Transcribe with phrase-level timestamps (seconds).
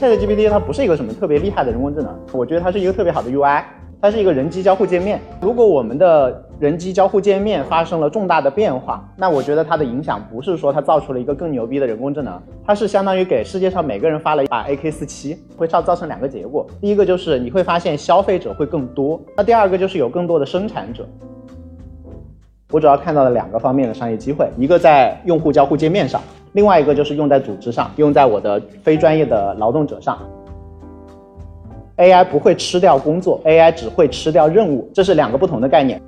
[0.00, 3.62] ChatGPT 它不是一个什么特别厉害的人工智能，我觉得它是一个特别好的 UI，
[4.00, 5.20] 它是一个人机交互界面。
[5.42, 16.66] 如果我们的人机交互界面发生了重大的变化，那我觉得它的影响不是说它造出了一个更牛逼的人工智能，它是相当于给世界上每个人发了一把 AK47，会造造成两个结果。
[16.80, 21.06] 第一个就是你会发现消费者会更多，那第二个就是有更多的生产者。
[22.70, 30.18] 我主要看到了两个方面的商业机会，一个在用户交互界面上，另外一个就是用在组织上，用在我的非专业的劳动者上。
[31.96, 36.02] AI 不会吃掉工作，AI 只会吃掉任务，这是两个不同的概念。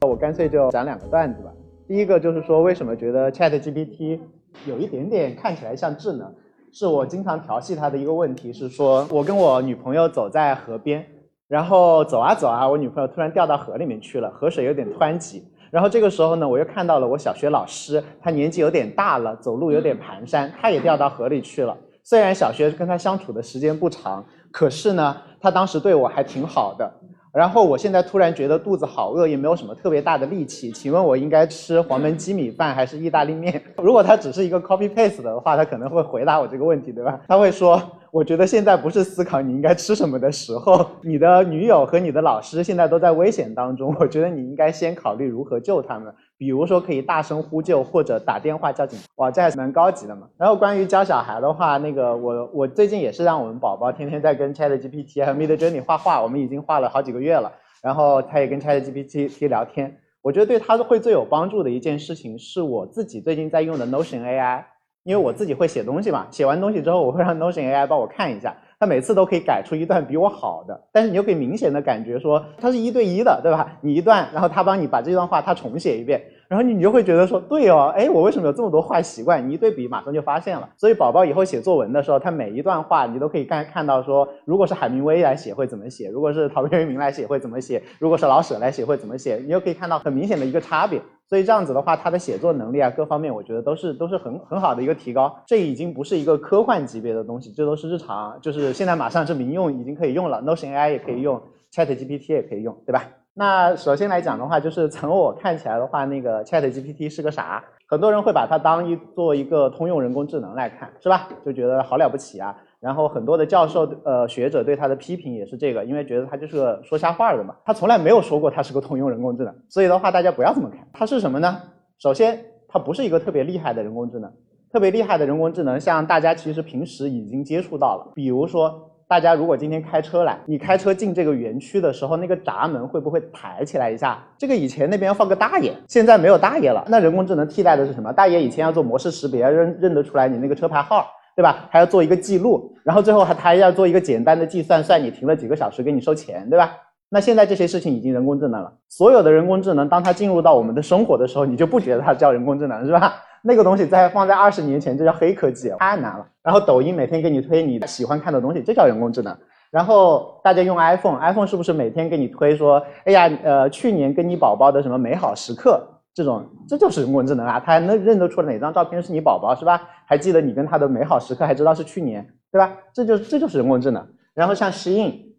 [0.00, 1.50] 我干脆就讲两个段子吧。
[1.86, 4.18] 第一个就是说，为什么觉得 ChatGPT
[4.66, 6.34] 有一点点看起来像智能，
[6.72, 11.06] 是我经常调戏它的一个问题，是说我跟我女朋友走在河边。
[11.48, 15.44] 然后走啊走啊，我女朋友突然掉到河里面去了，河水有点湍急。
[15.72, 21.74] 然后这个时候呢，我又看到了我小学老师，他年纪有点大了，走路有点蹒跚，他也掉到河里去了。
[22.04, 26.92] 虽然小学跟他相处的时间不长，可是呢，他当时对我还挺好的。
[27.32, 33.62] 然后我现在突然觉得肚子好饿，也没有什么特别大的力气，请问我应该吃黄焖鸡米饭还是意大利面？
[33.82, 37.18] 如果他只是一个 copy paste 的话，他可能会回答我这个问题，对吧？
[37.26, 46.12] 他会说，我觉得现在不是思考你应该吃什么的时候，你的女友和你的老师现在都在危险当中，我觉得你应该先考虑如何救他们。
[46.42, 50.26] 比如说可以大声呼救或者打电话叫警，哇，这还是蛮高级的嘛。
[50.36, 57.52] 然后关于教小孩的话，那个我我最近也是让我们宝宝天天在跟 ChatGPT 和 Midjourney 画画，我们已经画了好几个月了。
[57.80, 64.64] 然后他也跟 ChatGPT 聊天，我觉得对他会最有帮助的一件事情是我自己最近在用的 Notion AI，
[65.04, 68.52] 因为我自己会写东西嘛，写完东西之后我会让 Notion AI 帮我看一下。
[68.80, 73.78] 他每次都可以改出一段比我好的，但是你又可以明显的感觉说，它是一对一的，对吧？
[73.80, 76.20] 你一段，然后他帮你把这段话他重写一遍，
[76.52, 79.48] 然后你你就会觉得说，对哦，哎，我为什么有这么多坏习惯？
[79.48, 80.68] 你一对比，马上就发现了。
[80.76, 91.00] 所以宝宝以后写作文的时候，他每一段话你都可以看看到说，如果是海明威来写会怎么写，如果是陶渊明来写会怎么写，如果是老舍来写会怎么写，你就可以看到很明显的一个差别。
[91.26, 95.34] 所以这样子的话，他的写作能力啊，各方面我觉得都是都是很很好的一个提高。
[95.46, 100.42] 这已经不是一个科幻级别的东西，这都是日常，就是现在马上是民用，已经可以用了。
[100.42, 101.40] Notion AI 也可以用
[101.72, 103.08] ，ChatGPT 也可以用，对吧？
[103.34, 107.64] 那首先来讲的话，就是从我看起来的话，那个 ChatGPT 是个啥？
[107.88, 111.28] 很多人会把它当一做一个通用人工智能来看，是吧？
[111.44, 112.54] 就觉得好了不起啊。
[112.78, 117.54] 然后很多的教授、呃学者对他的批评也是这个，因为觉得他就是个说瞎话的嘛。
[117.64, 120.86] 他从来没有说过他是个通用人工智能，所以的话大家不要这么看。
[120.92, 121.60] 它是什么呢？
[121.98, 124.30] 首先，它不是一个特别厉害的人工智能。
[124.72, 128.12] 特别厉害的人工智能，像大家其实平时已经接触到了。
[128.14, 134.18] 比如说，大家如果今天开车来，你开车进这个园区的时候，那个闸门会不会抬起来一下？
[134.38, 136.82] 这个以前那边要放个大爷，现在没有大爷了。
[136.88, 138.10] 那人工智能替代的是什么？
[138.10, 141.06] 大爷以前要做模式识别，认认得出来你那个车牌号。
[141.36, 141.66] 对吧？
[141.68, 146.72] 还要做一个记录，然后最后还他还要做一个简单的计算，算你停了几个小时，给你收钱，对吧？
[147.10, 148.72] 那现在这些事情已经人工智能了。
[148.88, 153.14] 所有的人工智能，当它进入到我们的生活的时候，你就不觉得它叫人工智能，是吧？
[153.42, 156.26] 那个东西在放在二十年前，这叫黑科技，太难了。
[156.42, 159.36] 然后抖音每天给你推你喜欢看的东西，这叫人工智能。
[159.70, 165.88] 然后大家用 iPhone，iPhone 是不是每天给你推说，哎呀，呃，去年跟你宝宝的什么美好时刻？
[166.14, 169.80] 这种这就是人工智能啊，它还能认得出哪张照片是你宝宝是吧？
[170.04, 172.70] 还记得你跟他的美好时刻，还知道是去年对吧？
[172.92, 174.06] 这就这就是人工智能。
[174.34, 174.92] 然后像适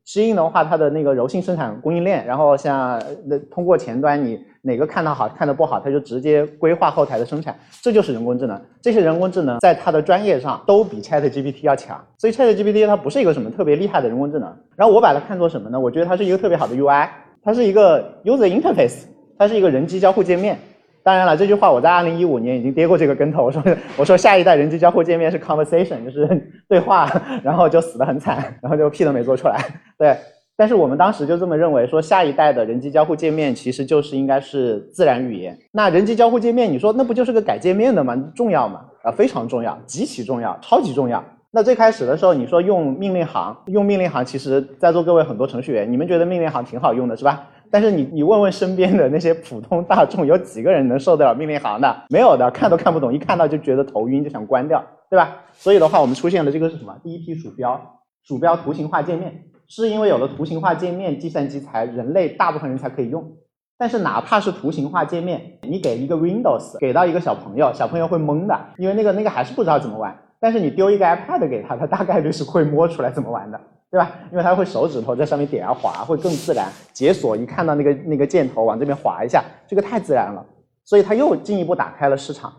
[0.06, 8.62] 适应的话，它的那个柔性生产供应链，然后像那通过前端你哪个看到好看的不好，它就直接规划后台的生产，这就是人工智能。
[8.81, 14.53] 这些人工智能在它的专业上都比 ChatGPT 要强，所以 ChatGPT 它不是一个什么特别厉害的人工智能。
[14.75, 15.80] 然后我把它看作什么呢？
[15.80, 17.08] 我觉得它是一个特别好的 UI，
[17.42, 19.03] 它是一个 user interface。
[19.36, 20.58] 它是一个人机交互界面。
[21.03, 23.44] 当然了，这句话我在二零一五年已经跌过这个跟头。
[23.44, 23.62] 我 说，
[23.97, 27.09] 我说下一代人机交互界面是 conversation，就是对话，
[27.44, 29.59] 然后就死得很惨， 然后就屁都没做出来。
[29.97, 30.16] 对，
[30.56, 35.57] 但是我们当时就这么认为，说下一代的人机交互界面其实就是应该是自然语言。
[35.74, 38.16] 那人机交互界面，你说那不就是个改界面的吗？
[38.33, 38.86] 重要吗？
[39.04, 41.22] 啊，非常重要，极其重要，超级重要。
[41.51, 47.50] 那最开始的时候，你说用命令行，用命令行，其实在座各位很多程序员，你们觉得命令行挺好用的，是吧？
[47.74, 52.04] 但是你你问问身边的那些普通大众，有几个人能受得了命令行的？
[52.08, 55.38] 没有的，看都看不懂，一看到就觉得头晕，就想关掉，对吧？
[55.54, 56.96] 所以的话，我们出现的这个是什么？
[57.04, 63.28] 第一批鼠标，鼠标图形化界面，是因为有了图形化界面，计算机才人类大部分人才可以用。
[63.76, 70.16] 但是哪怕是图形化界面，你给一个 Windows，给到一个小朋友，小朋友会懵的，因为那个那个还是不知道怎么玩。
[70.40, 73.60] 但是你丢一个 iPad 给他，他大概率是会摸出来怎么玩的。
[73.94, 74.12] 对吧？
[74.31, 76.68] 因为它会手指头在上面点啊划，会更自然。
[76.92, 80.44] 解锁一看到那个那个箭头往这边划一下，这个太自然了。
[80.84, 82.51] 所以它又进一步打开了市场。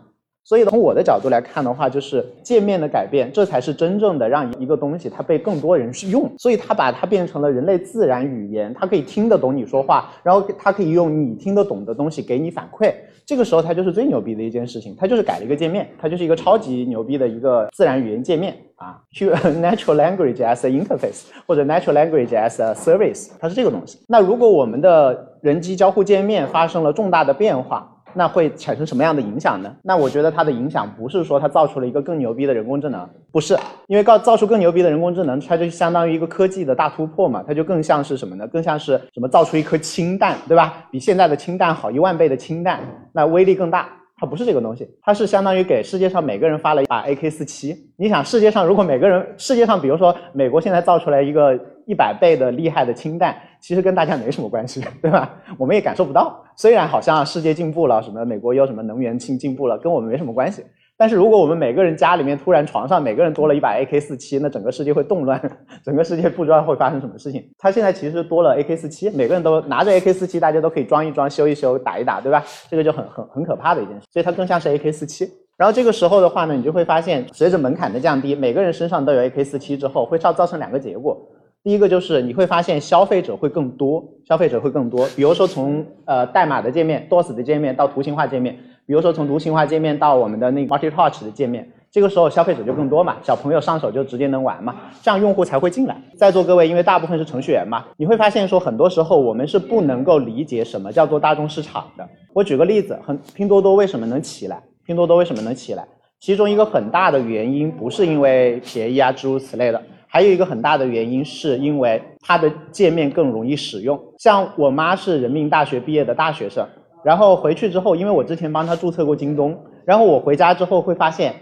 [0.45, 6.31] 所以从我的角度来看的话，就是界面的改变，这才是真正的让一个东西它被更多人去用。
[6.37, 12.93] 所以它把它变成了人类自然语言，它可以听得懂你说话，然后它可以用你听得懂的东西给你反馈。
[13.25, 19.31] 这个时候它就是最牛逼的一件事情，它就是改了一个界面，它就是一个超级牛逼的一个自然语言界面啊，去
[19.63, 23.97] natural language as a interface 或者 natural language as a service，它是这个东西。
[24.07, 29.75] 那如果我们的人机交互界面发生了重大的变化，那会产生什么样的影响呢？
[29.83, 33.55] 那我觉得它的影响不是说它造出了一个更牛逼的人工智能，不是，
[33.87, 38.47] 因为造造出更牛逼的人工智能，它就相当于一个科技的大突破嘛，它就更像是什么呢？
[38.47, 40.87] 更像是什么造出一颗氢弹，对吧？
[40.89, 42.79] 比现在的氢弹好一万倍的氢弹，
[43.11, 43.89] 那威力更大。
[44.17, 47.75] 它不是这个东西，它是相当于给世界上每个人发了一把 AK 四七。
[47.97, 55.33] 你想，世界上如果每个人，世界上比如说美国现在造出来一个一百倍的厉害的氢弹，其实跟大家没什么关系，对吧？
[55.57, 56.43] 我们也感受不到。
[56.55, 60.63] 虽然好像世界进步了，什么美国有什么能源进进步了，跟我们没什么关系。
[60.97, 65.41] 但是如果我们每个人家里面突然床上每个人多了一把 AK 四七，那整个世界会动乱，
[65.83, 67.43] 整个世界不知道会发生什么事情。
[67.57, 72.41] 它现在其实多了 AK 四七，每个人都拿着 AK 四七，大家都可以装一装、修一修、打一打，对吧？
[72.69, 74.07] 这个就很很很可怕的一件事。
[74.09, 75.29] 所以它更像是 AK 四七。
[75.57, 81.17] 然后这个时候的话呢，你就会发现，随着门槛的降低，每个人身上都有 AK 四七之后，会造造成两个结果。
[81.65, 85.03] 第一个就是你会发现消费者会更多，消费者会更多。
[85.15, 88.55] 比如说从呃代码的界面、DOS 的界面到图形化界面。
[88.85, 95.99] 比如说从图形化界面到我们的那个 Multi Touch 的界面，这个时候消费者就更多嘛，小朋友上手就直接能玩嘛，这样用户才会进来。
[96.15, 102.07] 在座各位，因为大部分是程序员嘛，你会发现说很多时候我们是不能够理解什么叫做大众市场的。
[102.31, 104.61] 我举个例子，很拼多多为什么能起来？
[104.85, 105.83] 拼多多为什么能起来？
[106.19, 109.81] 其中一个很大的原因不是因为便宜啊诸如此类的，
[110.15, 114.01] 还有一个很大的原因是因为它的界面更容易使用。
[114.17, 116.65] 像我妈是人民大学毕业的大学生。
[117.03, 121.35] 然后回去之后，因为我之前帮她注册过京东，然后我回家之后会发现，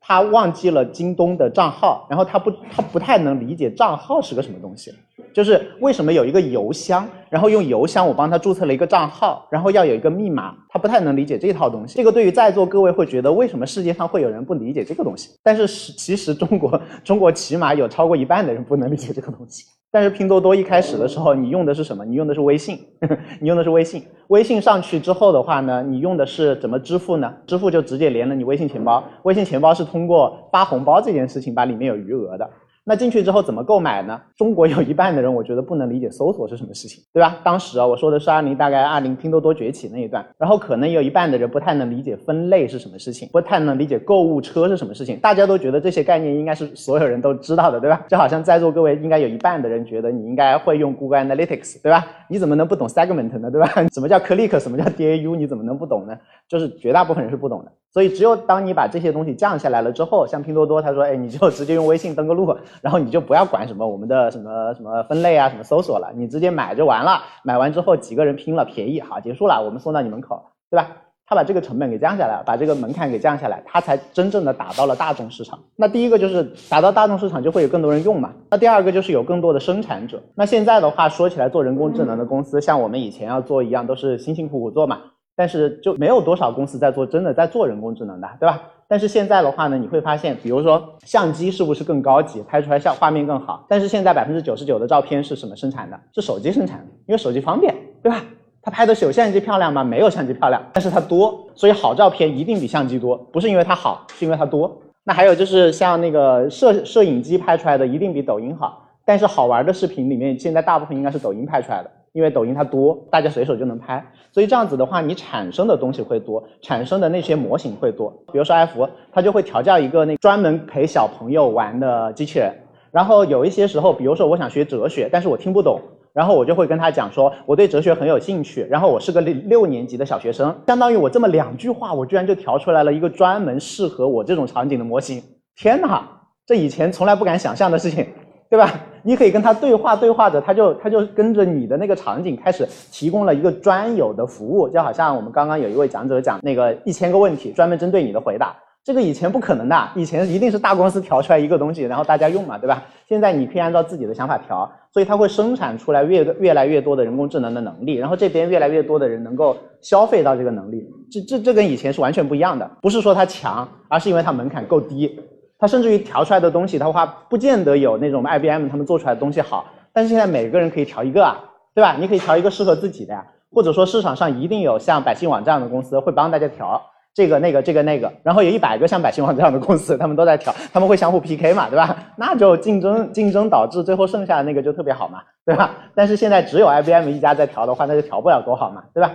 [0.00, 4.94] 她忘记了京东的账号，然后她不她不太能理解账号是个什么东西，
[5.32, 11.96] 就是为什么有一个邮箱，然后用邮箱我帮他注册了一个账号，然后要有一个密码，他不太能理解这套东西。
[11.96, 15.30] 这个对于在座各位会觉得为什么世界上会有人不理解这个东西？
[15.42, 19.64] 但是实其实中国中国起码有超过一半的人不能理解这个东西。
[19.92, 22.04] 但是拼多多一开始的时候，你用的是什么？
[22.04, 22.78] 你用的是微信，
[23.42, 24.04] 你用的是微信。
[24.28, 27.34] 微信上去之后的话呢，你用的是怎么支付呢？
[27.44, 29.02] 支付就直接连了你微信钱包。
[29.24, 32.48] 微信钱包是通过发红包这件事情把里面有余额的。
[32.90, 34.20] 那进去之后怎么购买呢？
[34.36, 37.36] 中国有一半的人，我觉得不能理解搜索是什么事情，对吧？
[37.44, 45.16] 当时啊，我说的是二零大概二零拼多多崛起那一段，然后可能有一半的人不太能理解分类是什么事情，不太能理解购物车是什么事情。
[45.20, 48.04] 大家都觉得这些概念应该是所有人都知道的，对吧？
[48.08, 52.04] 就好像在座各位应该有一半的人觉得你应该会用 Google Analytics，对吧？
[52.28, 53.68] 你怎么能不懂 Segment 呢，对吧？
[53.94, 56.18] 什么叫 Click，什么叫 DAU，你怎么能不懂呢？
[56.50, 57.72] 就是绝大部分人是不懂的。
[57.92, 67.22] 所以只有当你把这些东西降下来了之后，像拼多多，他说，哎，你就直接用微信登个录，然后你就不要管什么我们的什么什么分类啊，什么搜索了，你直接买就完了。
[67.42, 70.88] 买完之后几个人拼了，便宜，好，结束了，我们送到你门口，对吧？
[71.26, 75.56] 他把这个成本给降下来，把这个门槛给降下来，他才真正的打到了大众市场。
[75.76, 78.32] 那第一个就是打到大众市场，就会有更多人用嘛。
[78.50, 80.20] 那第二个就是有更多的生产者。
[80.34, 84.98] 那现在的话说起来，做人工智能的公司，像我们以前要做一样，都是辛辛苦苦做嘛。
[85.40, 88.60] 但是就没有多少公司在做真的在做人工智能的，对吧？
[88.86, 93.64] 但是现在的话呢，你会发现，比如说相机是不是更高级，拍出来像画面更好？
[93.66, 95.98] 但是现在百分之九十九的照片是什么生产的？
[96.14, 98.22] 是手机生产的，因为手机方便，对吧？
[98.60, 99.82] 它拍的是有相机漂亮吗？
[99.82, 104.70] 没有相机漂亮，但是它多，所以好照片一定比相机多，不是因为它好，是因为它多。
[105.04, 111.90] 那还有就是像那个摄摄影机拍出来的一定比抖音好，但是好玩的视频里面现在大部分应该是抖音拍出来的。
[112.12, 118.10] 因为抖音它多，大家随手就能拍，所以这样子的话，你产生的东西会多，产生的那些模型会多。
[118.32, 122.52] 比如说 F，它就会调教一个那专门陪小朋友玩的机器人。
[122.90, 125.80] 然后有一些时候，比如说我想学哲学，但是我听不懂，
[126.12, 135.22] 然后我就会跟他讲说，我对哲学很有兴趣，然后我是个六六年级的小学生，相当于我这么两句话，我居然就调出来了一个专门适合我这种场景的模型。
[135.54, 136.04] 天哪，
[136.44, 138.04] 这以前从来不敢想象的事情。
[138.50, 138.68] 对吧？
[139.02, 148.54] 你可以跟他对话，对话着，他就他就跟着你的那个场景开始提供了一个专有的服务，就好像我们刚刚有一位讲者讲那个一千个问题，专门针对你的回答，
[148.84, 152.82] 这个以前不可能的，以前一定是大公司调出来一个东西，然后大家用嘛，对吧？
[153.08, 165.18] 现在你可以按照自己的想法调，所以它会生产出来越越来越多的人工智能的能力，然后这边越来越多的人能够消费到这个能力，这这这跟以前是完全不一样的，不是说它强，而是因为它门槛够低。
[165.60, 169.66] 它甚至于调出来的东西，的话不见得有那种 IBM 他们做出来的东西好。
[169.92, 171.36] 但是现在每个人可以调一个啊，
[171.74, 171.96] 对吧？
[172.00, 176.80] 你可以调一个适合自己的呀，或者说市场上一定有像百姓网这样的公司会帮大家调。
[177.12, 181.96] 这个那个这个那个，然后有一百个像百姓网这样的公司，他们都在调，他们会相互 PK 嘛，对吧？
[182.16, 185.72] 那就竞争竞争导致最后剩下的那个就特别好嘛，对吧？
[185.92, 189.10] 但是现在只有 IBM 一家在调的话，那就调不了多好嘛，对吧？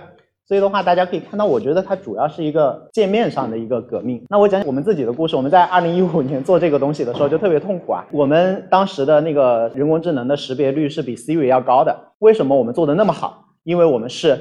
[0.46, 4.24] 所以的话，大家可以看到，我觉得它主要是一个界面上的一个革命。
[4.28, 8.04] 那我讲讲我们自己的故事，我们在二零一五年做这个东西的时候就特别痛苦啊。
[8.12, 11.96] 我们当时的那个人工智能的识别率是比 Siri 要高的。
[12.20, 13.42] 为什么我们做的那么好？
[13.64, 14.38] 因为我们是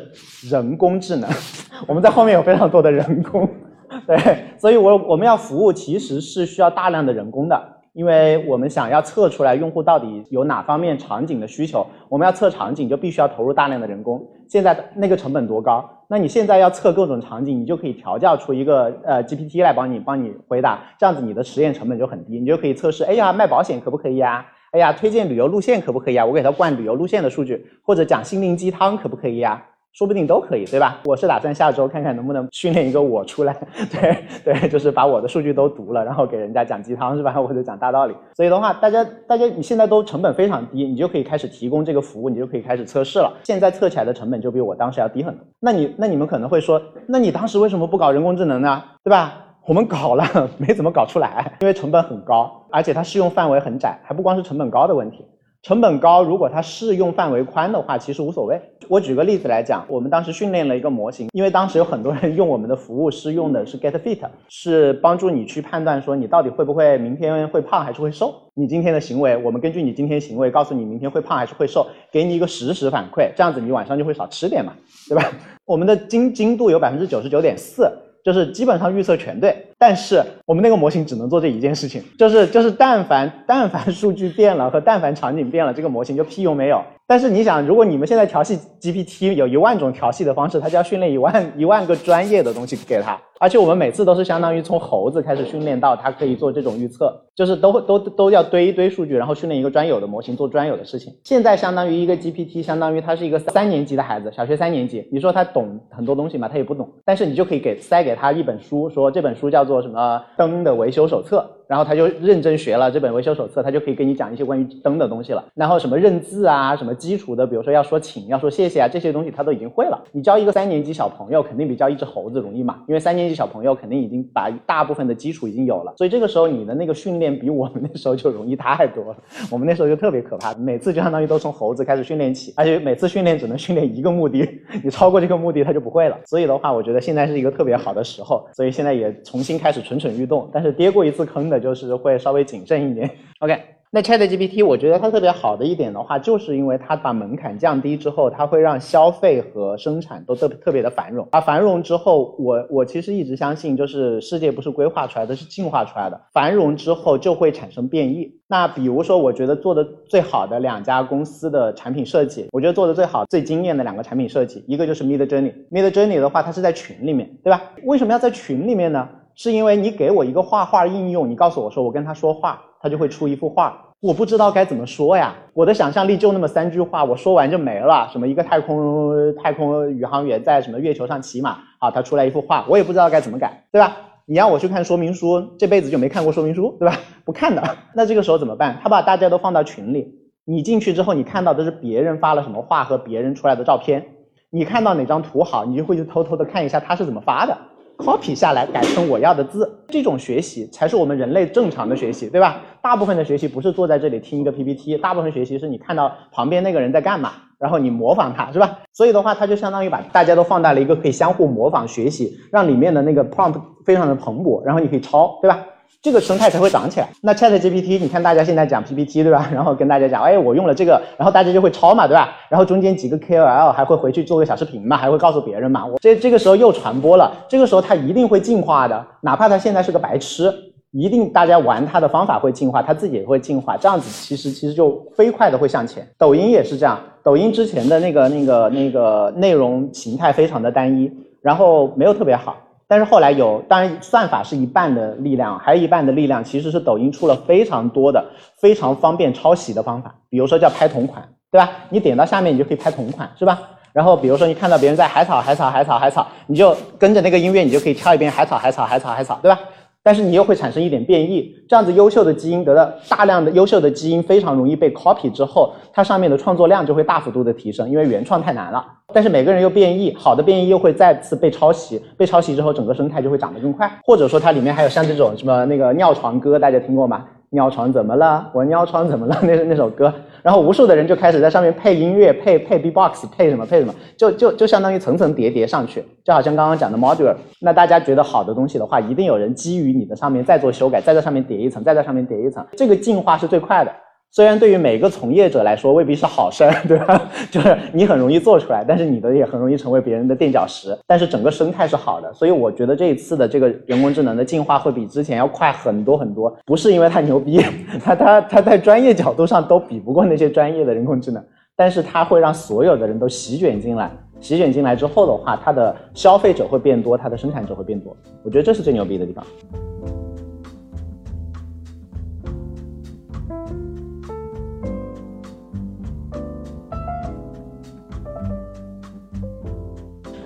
[0.47, 1.27] 人工智能，
[1.89, 3.49] 我们在后面有非常多的人工，
[4.05, 4.17] 对，
[4.59, 7.59] 所以我我们要服务其实是需要大量的人工的。
[7.93, 14.21] 因为我们想要测出来用户到底有哪方面场景的需求，我们要测场景就必须要投入大量的人工。
[14.47, 15.89] 现在那个成本多高？
[16.07, 23.03] 那你现在要测各种场景，你就可以调教出一个呃 GPT 来帮你帮你回答，这样子你的实验成本就很低，你就可以测试。
[23.03, 24.45] 哎呀，卖保险可不可以呀？
[24.71, 26.25] 哎呀，推荐旅游路线可不可以啊？
[26.25, 29.63] 我给他灌旅游路线的数据，或者讲心灵鸡汤可不可以呀？
[29.95, 30.99] 说不定都可以，对吧？
[31.05, 33.55] 我是打算下周看看能不能训练一个我出来，
[33.89, 37.31] 对对，就是把我的数据都读了，然后给人家讲鸡汤，是吧？
[37.41, 38.13] 或者讲大道理。
[38.35, 43.31] 所以的话，大家大家你现在都成本非常低，你就可以开始提供这个服务，你就可以开始测试了。
[43.45, 45.45] 现在测起来的成本就比我当时要低很多。
[45.61, 48.83] 那你那你们可能会说，那你当时为什么不搞人工智能呢？
[49.01, 49.33] 对吧？
[49.65, 50.23] 我们搞了，
[50.59, 55.25] 没怎么搞出来，因为成本很高，而且它适用范围很窄，还不光是成本高的问题。
[55.65, 58.61] 成本高，如果它适用范围宽的话，其实无所谓。
[58.87, 68.31] 我举个例子来讲，我们当时训练了一个模型，因为当时有很多人用我们的服务是用的是 Get Fit，是帮助你去判断说你到底会不会明天会胖还是会瘦。
[68.53, 74.71] 你今天的行为，我们根据你今天行为告诉你明天会胖还是会瘦，给你一个实时反馈，这样子你晚上就会少吃点嘛，
[75.09, 75.31] 对吧？
[75.65, 77.91] 我们的精精度有百分之九十九点四。
[78.25, 86.81] 就是基本上预测全对，但是我们那个模型只能做这一件事情，就是就是但凡但凡数据变了和但凡场景变了，这个模型就屁用没有。
[87.07, 101.13] 但是你想，如果你们现在调戏 GPT 有一万种调戏的方式，它就要训练一万一万个专业的东西给它，而且我们每次都是相当于从猴子开始训练到它可以做这种预测，就是都都都要堆一堆数据，然后训练一个专有的模型做专有的事情。
[101.23, 106.49] 现在相当于一个 GPT，相当于他是一个三年级的孩子，小学三年级，你说他懂很多东西吗？
[106.51, 111.47] 他也不懂，但是你就可以给塞给他一本书，说这本书叫做什么灯的维修手册。
[111.67, 115.43] 然后他就认真学了这本维修手册，他就可以跟你讲一些关于灯的东西了。
[115.53, 120.03] 然后什么认字啊，什么基础的，比如说要说请，要说谢谢啊，这些东西他都已经会了。
[120.11, 125.93] 你教一个三年级小朋友，肯定比教一只猴子容易嘛，因为三年级小朋友肯定已经把大部分的基础已经有了。
[125.97, 129.17] 所以这个时候你的那个训练比我们那时候就容易太多了。
[129.51, 134.47] 我们那时候就特别可怕，每次就相当于都从猴子开始训练起，而且每次训练只能训练一个目的，
[134.83, 136.17] 你超过这个目的他就不会了。
[136.25, 140.49] 所以的话，我觉得现在是一个特别好的时候，所以现在也重新开始蠢蠢欲动。
[140.53, 142.45] 但是跌过一次坑的就是会稍微。
[142.45, 143.09] 谨慎一点。
[143.39, 143.59] OK，
[143.89, 151.27] 那 Chat GPT 我觉得它特别好的一点的话，就是因为它把门槛降低之后，它会让消费和生产都特特别的繁荣。
[151.31, 156.21] 而繁荣之后，我我其实一直相信，就是世界不是规划出来的，是进化出来的。
[156.31, 158.31] 繁荣之后就会产生变异。
[158.47, 165.51] 那比如说，我觉得做的最好的两家公司的产品设计，我觉得做的最好、最惊艳的两个产品设计，一个就是 Mid Journey。
[165.71, 167.63] Mid Journey 的话，它是在群里面，对吧？
[167.85, 169.09] 为什么要在群里面呢？
[169.35, 173.81] 是因为你给我一个画画应用，你告诉我说我跟他说话，他就会出一幅画。
[174.01, 178.07] 我不知道该怎么说呀，我的想象力就那么三句话，我说完就没了。
[178.11, 183.97] 什么一个太空太空宇航员在什么月球上骑马，啊，他出来一幅画，我也不知道该怎么改，对吧？
[184.25, 186.97] 你让我去看说明书，这辈子就没看过说明书，对吧？
[187.25, 187.61] 不看的。
[187.93, 188.79] 那这个时候怎么办？
[188.81, 190.13] 他把大家都放到群里，
[190.45, 194.05] 你进去之后，你看到的是别人发了什么画和别人出来的照片，
[194.49, 197.57] 你看到哪张图好，你就会去偷偷的看一下他是怎么发的。
[197.97, 202.61] Copy 下来改成我要的字，这种学习才是我们人类正常的学习，对吧？
[202.81, 208.79] 大部分的学习不是坐在这里听一个 PPT，大部分学习是你看到旁边那个人在干嘛，然后你模仿他，是吧？
[208.91, 215.65] 所以的话，它就相当于把大家都放大了一个可以相互模仿学习，让里面的那个 prompt 非常的蓬勃，然后你可以抄，对吧？
[216.01, 217.09] 这个生态才会长起来。
[217.21, 219.49] 那 Chat GPT，你看大家现在讲 PPT，对吧？
[219.53, 222.35] 然后跟大家讲，哎，我用了这个，然后大家就会抄嘛，对吧？
[222.49, 225.85] 然后中间几个 KOL 还会回去做个小视频嘛，还会告诉别人嘛。
[225.85, 230.53] 我这这个时候又传播了，这个时候它一定会进化的，哪怕它现在是个白痴，
[230.91, 233.75] 一定大家玩它的方法会进化，它自己也会进化。
[233.75, 236.07] 这样子其实其实就飞快的会向前。
[236.17, 241.11] 抖音也是这样，抖音之前的那个那个那个内容形态非常的单一，
[241.41, 242.55] 然后没有特别好。
[242.87, 248.23] 但是后来有，当然算法是一半的力量，还有一半的力量其实是抖音出了非常多的
[248.59, 251.69] 非常方便抄袭的方法，比如说叫拍同款，对吧？
[251.89, 253.59] 你点到下面你就可以拍同款，是吧？
[253.91, 259.57] 然后比如说你看到别人在海草海草海草海草，你就跟着那个音乐你就可以跳一遍海草海草海草海草，对吧？
[260.05, 268.85] 但是你又会产生一点变异，这样子优秀的基因得到大量的优秀的基因非常容易被 copy 之后，它上面的创作量就会大幅度的提升，因为原创太难了。
[269.11, 273.91] 但是每个人又变异，好的变异又会再次被抄袭，被抄袭之后整个生态就会长得更快。
[274.03, 277.25] 或者说它里面还有像这种什么那个尿床歌，大家听过吗？
[277.55, 278.51] 尿床怎么了？
[278.53, 279.35] 我尿床怎么了？
[279.41, 280.13] 那那首歌。
[280.43, 287.33] 然后无数的人就开始在上面配音乐，配配 B-box，配什么配什么，就就就相当于层层叠叠上去，就好像刚刚讲的 modular。
[287.61, 293.91] 那大家觉得好的东西的话，一定有人基于你的上面再做修改，再在上面叠一层，再在上面叠一层，这个进化是最快的。
[294.35, 297.31] 虽然对于每个从业者来说未必是好事儿， 对吧？
[297.49, 300.93] 就是你很容易做出来，但是你的也很容易成为别人的垫脚石。
[301.07, 306.53] 但是整个生态是好的，所以我觉得这一次的这个人工智能的进化会比之前要快很多很多。
[306.65, 307.61] 不是因为它牛逼，
[308.03, 311.41] 它它它在专业角度上都比不过那些专业的人工智能，
[311.73, 314.11] 但是它会让所有的人都席卷进来。
[314.41, 318.13] 席卷进来之后的话，它的消费者会变多，它的生产者会变多。
[318.43, 319.45] 我觉得这是最牛逼的地方。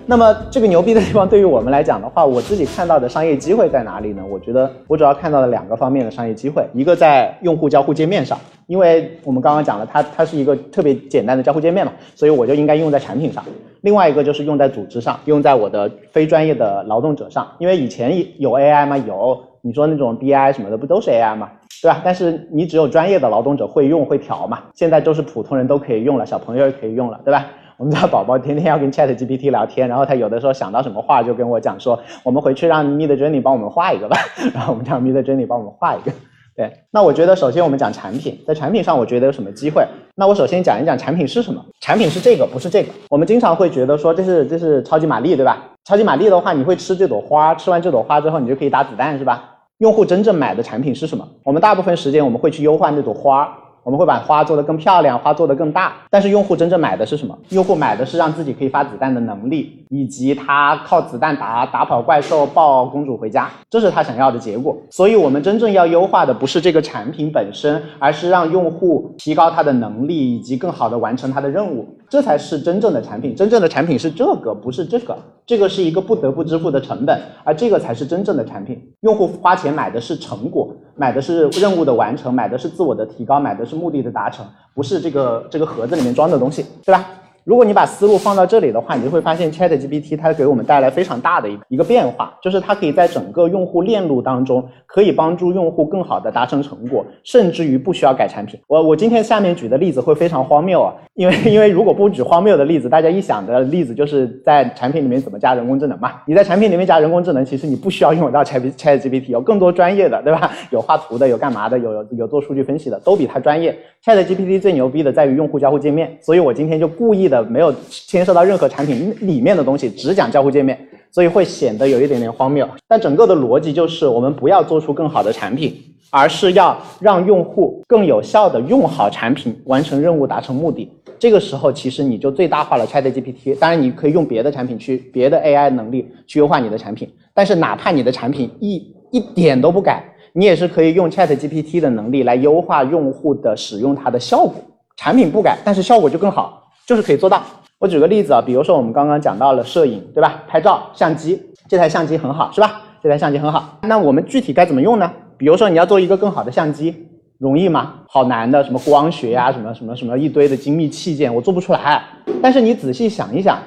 [0.10, 4.24] 那么这个牛逼的地方，对于我们来讲的话，我自己看到的商业机会在哪里呢？
[4.28, 8.36] 我觉得我主要看到了两个方面的商业机会，一个在用户交互界面上，
[8.66, 13.44] 因为我们刚刚讲了，它它是一个特别简单的交互界面嘛，所以我就应该用在产品上。
[13.82, 18.12] 另外一个就是用在组织上，用在我的非专业的劳动者上，因为以前
[18.42, 18.98] 有 AI 吗？
[18.98, 21.52] 有，你说那种 BI 什么的，不都是 AI 吗？
[21.84, 22.02] 对吧？
[22.04, 27.46] 但是你只有专业的劳动者会用会调嘛，现在都是普通人都可以用了，小朋友也可以用了，对吧？
[27.80, 34.18] 我们家宝宝天天要跟 Chat GPT 聊天，然后他有的时候想到什么话就跟我讲说，我们回去让 Mid Journey 帮我们画一个吧，
[34.54, 36.12] 然后我们让 Mid Journey 帮我们画一个。
[36.58, 39.88] 对，那我觉得首先我们讲产品，在产品上我觉得有什么机会？
[40.16, 41.66] 那我首先讲一讲产品是什么？
[41.80, 42.92] 产品是这个，不是这个。
[43.10, 45.64] 我们经常会觉得说这是这是超级玛丽，对吧？
[45.86, 49.56] 超级玛丽的话，你会吃这朵花，吃完这朵花之后你就可以打子弹，是吧？
[49.78, 51.26] 用户真正买的产品是什么？
[51.46, 53.58] 我们大部分时间我们会去优化那朵花。
[53.84, 57.38] 我们会把花做得更漂亮，花做得更大，但是用户真正买的是什么？
[57.50, 64.78] 用户买的是让自己可以发子弹的能力，以及他靠子弹打打跑怪兽，抱公主回家，这是他想要的结果。
[64.90, 73.36] 所以，我们真正要优化的不是这个产品本身，而是让用户提高他的能力，以及更好的完成他的任务，这才是真正的产品。
[73.36, 75.18] 真正的产品是这个，不是这个。
[75.46, 78.80] 这个是一个不得不支付的成本，而这个才是真正的产品。
[79.02, 84.46] 用户花钱买的是成果，买的是任务的完成，买的是自我的提高，买的是目的的达成，
[84.76, 87.06] 不是这个这个盒子里面装的东西，对吧？
[87.50, 98.60] 如果你把思路放到这里的话，你就会发现 Chat GPT 它给我们带来非常大的一一个变化，就是它可以在整个用户链路当中，可以帮助用户更好的达成成果，甚至于不需要改产品。
[98.68, 106.12] 我我今天下面举的例子会非常荒谬啊，因为因为如果不举荒谬的例子，大家一想的例子就是在产品里面怎么加人工智能嘛。
[106.28, 110.52] 你在产品里面加人工智能，其实你不需要用到 Chat Chat GPT，有更多专业的，对吧？
[110.70, 113.76] 有画图的，有干嘛的，有有做数据分析的，都比它专业。
[114.06, 120.80] Chat GPT 最牛逼的在于用户交互界面，所以我今天就故意的没有牵涉到任何产品里面的东西，只讲交互界面，
[121.12, 122.68] 所以会显得有一点点荒谬。
[122.88, 125.76] 但整个的逻辑就是，我们不要做出更好的产品，
[126.10, 130.92] 而是要让用户更有效的用好产品，完成任务，达成目的。
[131.18, 133.58] 这个时候，其实你就最大化了 Chat GPT。
[133.60, 140.04] 当然，你可以用别的产品去别的 AI 能力去优化你的产品，但是哪怕你的产品一一点都不改。
[140.32, 144.54] 你也是可以用 Chat GPT 的能力来优化用户的使用它的效果，
[144.96, 147.44] 产品不改，但是效果就更好，就是可以做到。
[147.78, 150.42] 我举个例子啊，比如说我们刚刚讲到了摄影，对吧？
[150.48, 152.82] 拍照相机，这台相机很好，是吧？
[153.04, 153.78] 这台相机很好。
[153.84, 155.12] 那我们具体该怎么用呢？
[155.38, 156.96] 比如说你要做一个更好的相机，
[157.38, 157.94] 容易吗？
[158.08, 162.04] 好难的，什么光学呀，什么什么什么一堆的精密器件，我做不出来。
[162.42, 163.60] 但是你仔细想一想。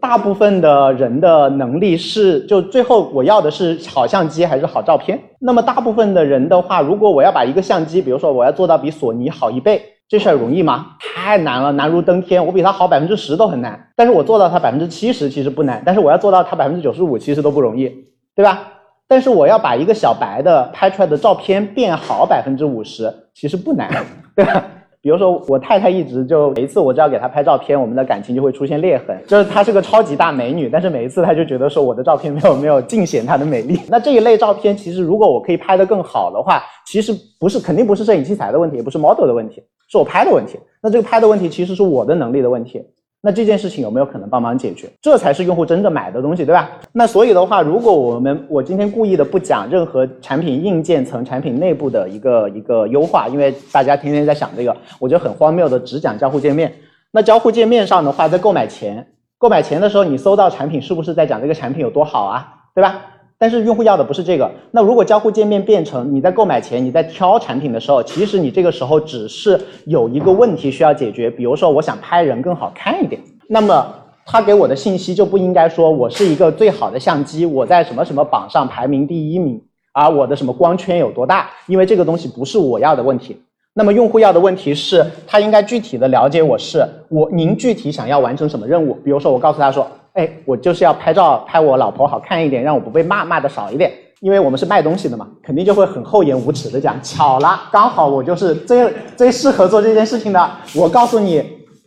[0.00, 5.20] 大部分的人的能力是，就最后我要的是好相机还是好照片？
[5.40, 10.96] 那么大部分的人的话，如果我要把一个相机，比如说我要做到比索尼好一倍，这事儿容易吗？
[10.98, 12.44] 太难了，难如登天。
[12.44, 17.88] 我比他好百分之十都很难，但是我做到他百分之七十其实不难，但是我要做到他百分之九十五其实都不容易，
[18.34, 18.72] 对吧？
[19.06, 23.88] 但是我要把一个小白的拍出来的照片变好百分之五十，其实不难，
[24.34, 24.64] 对吧？
[25.02, 29.18] 比如说，我太太一直就每一次我只要给她拍照片，我们的感情就会出现裂痕。
[29.26, 33.80] 就是她是个超级大美女，但是每一次她就觉得说我的照片没有没有尽显她的美丽。
[33.88, 40.58] 那这一类照片，其实如果我可以拍得更好的话，其实不是肯定不是摄影器材的问题，也不是 model 的问题，是我拍的问题。
[40.82, 42.84] 那这个拍的问题其实是我的能力的问题。
[43.22, 44.90] 那这件事情有没有可能帮忙解决？
[45.02, 46.70] 这才是用户真正买的东西，对吧？
[46.92, 56.72] 那所以的话，如果我们我今天故意的不讲任何产品硬件层、产品内部的一个一个优化，因为大家天天在想这个，我觉得很荒谬的，只讲交互界面。
[57.10, 59.06] 那交互界面上的话，在购买前，
[59.36, 62.54] 购买前的时候，你搜到产品是不是在讲这个产品有多好啊？
[62.74, 63.02] 对吧？
[63.40, 64.50] 但是用户要的不是这个。
[64.70, 73.94] 那如果交互界面变成你在购买前你在挑产品的时候，其实你这个时候只是有一个问题需要解决，比如说我想拍人更好看一点，那么
[74.26, 79.58] 他给我的信息就不应该说我是一个最好的相机，我在什么什么榜上排名第一名，
[79.94, 83.40] 而我的什么光圈有多大，因为这个东西不是我要的问题。
[83.72, 89.90] 那么用户要的问题是，他应该具体的了解我是我您具体想要完成什么任务，比如说我告诉他说。
[90.14, 93.92] 哎，我就是要拍照拍我老婆好看一点，让我不被骂骂的少一点。
[94.20, 100.50] 因为我们是卖东西的嘛，肯定就会很厚颜无耻的讲，巧了，刚好我就是最最适合做这件事情的。
[100.74, 101.42] 我告诉你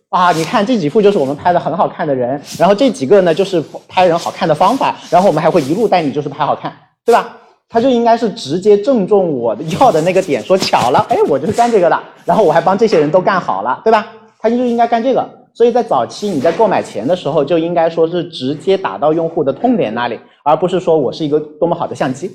[0.10, 6.74] 啊，你看这几幅就是我们拍的很好看的人，然后这几个呢就是拍人好看的方法，然后我们还会一路带你就是拍好看，
[7.06, 7.38] 对吧？
[7.70, 14.08] 他就应该是直接正中我要的那个点，说巧了，哎，我就是干这个的，然后我还帮这些人都干好了，对吧？
[14.40, 15.30] 他就应该干这个。
[15.54, 22.32] 所以在早期你在购买前的时候，就应该说是直接打到用户的痛点那里，而不是说我是一个多么好的相机。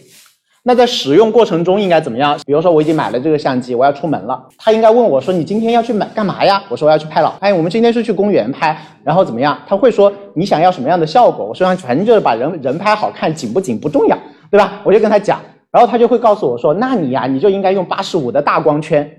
[0.62, 2.38] 那在使用过程中应该怎么样？
[2.44, 9.58] 比如说我已经买了这个相机，我要出门了，他应该问我说：“你今天要去买干嘛呀？”我说：“我要去拍了。”哎，我们今天是去公园拍，然后怎么样？
[9.66, 14.18] 他会说：“你想要什么样的效果？”我说：“反正就是把人人拍好看，景不景不重要，
[14.50, 19.10] 对吧？”我就跟他讲，然后他就会告诉我说：“那你呀，你就应该用八十五的大光圈。”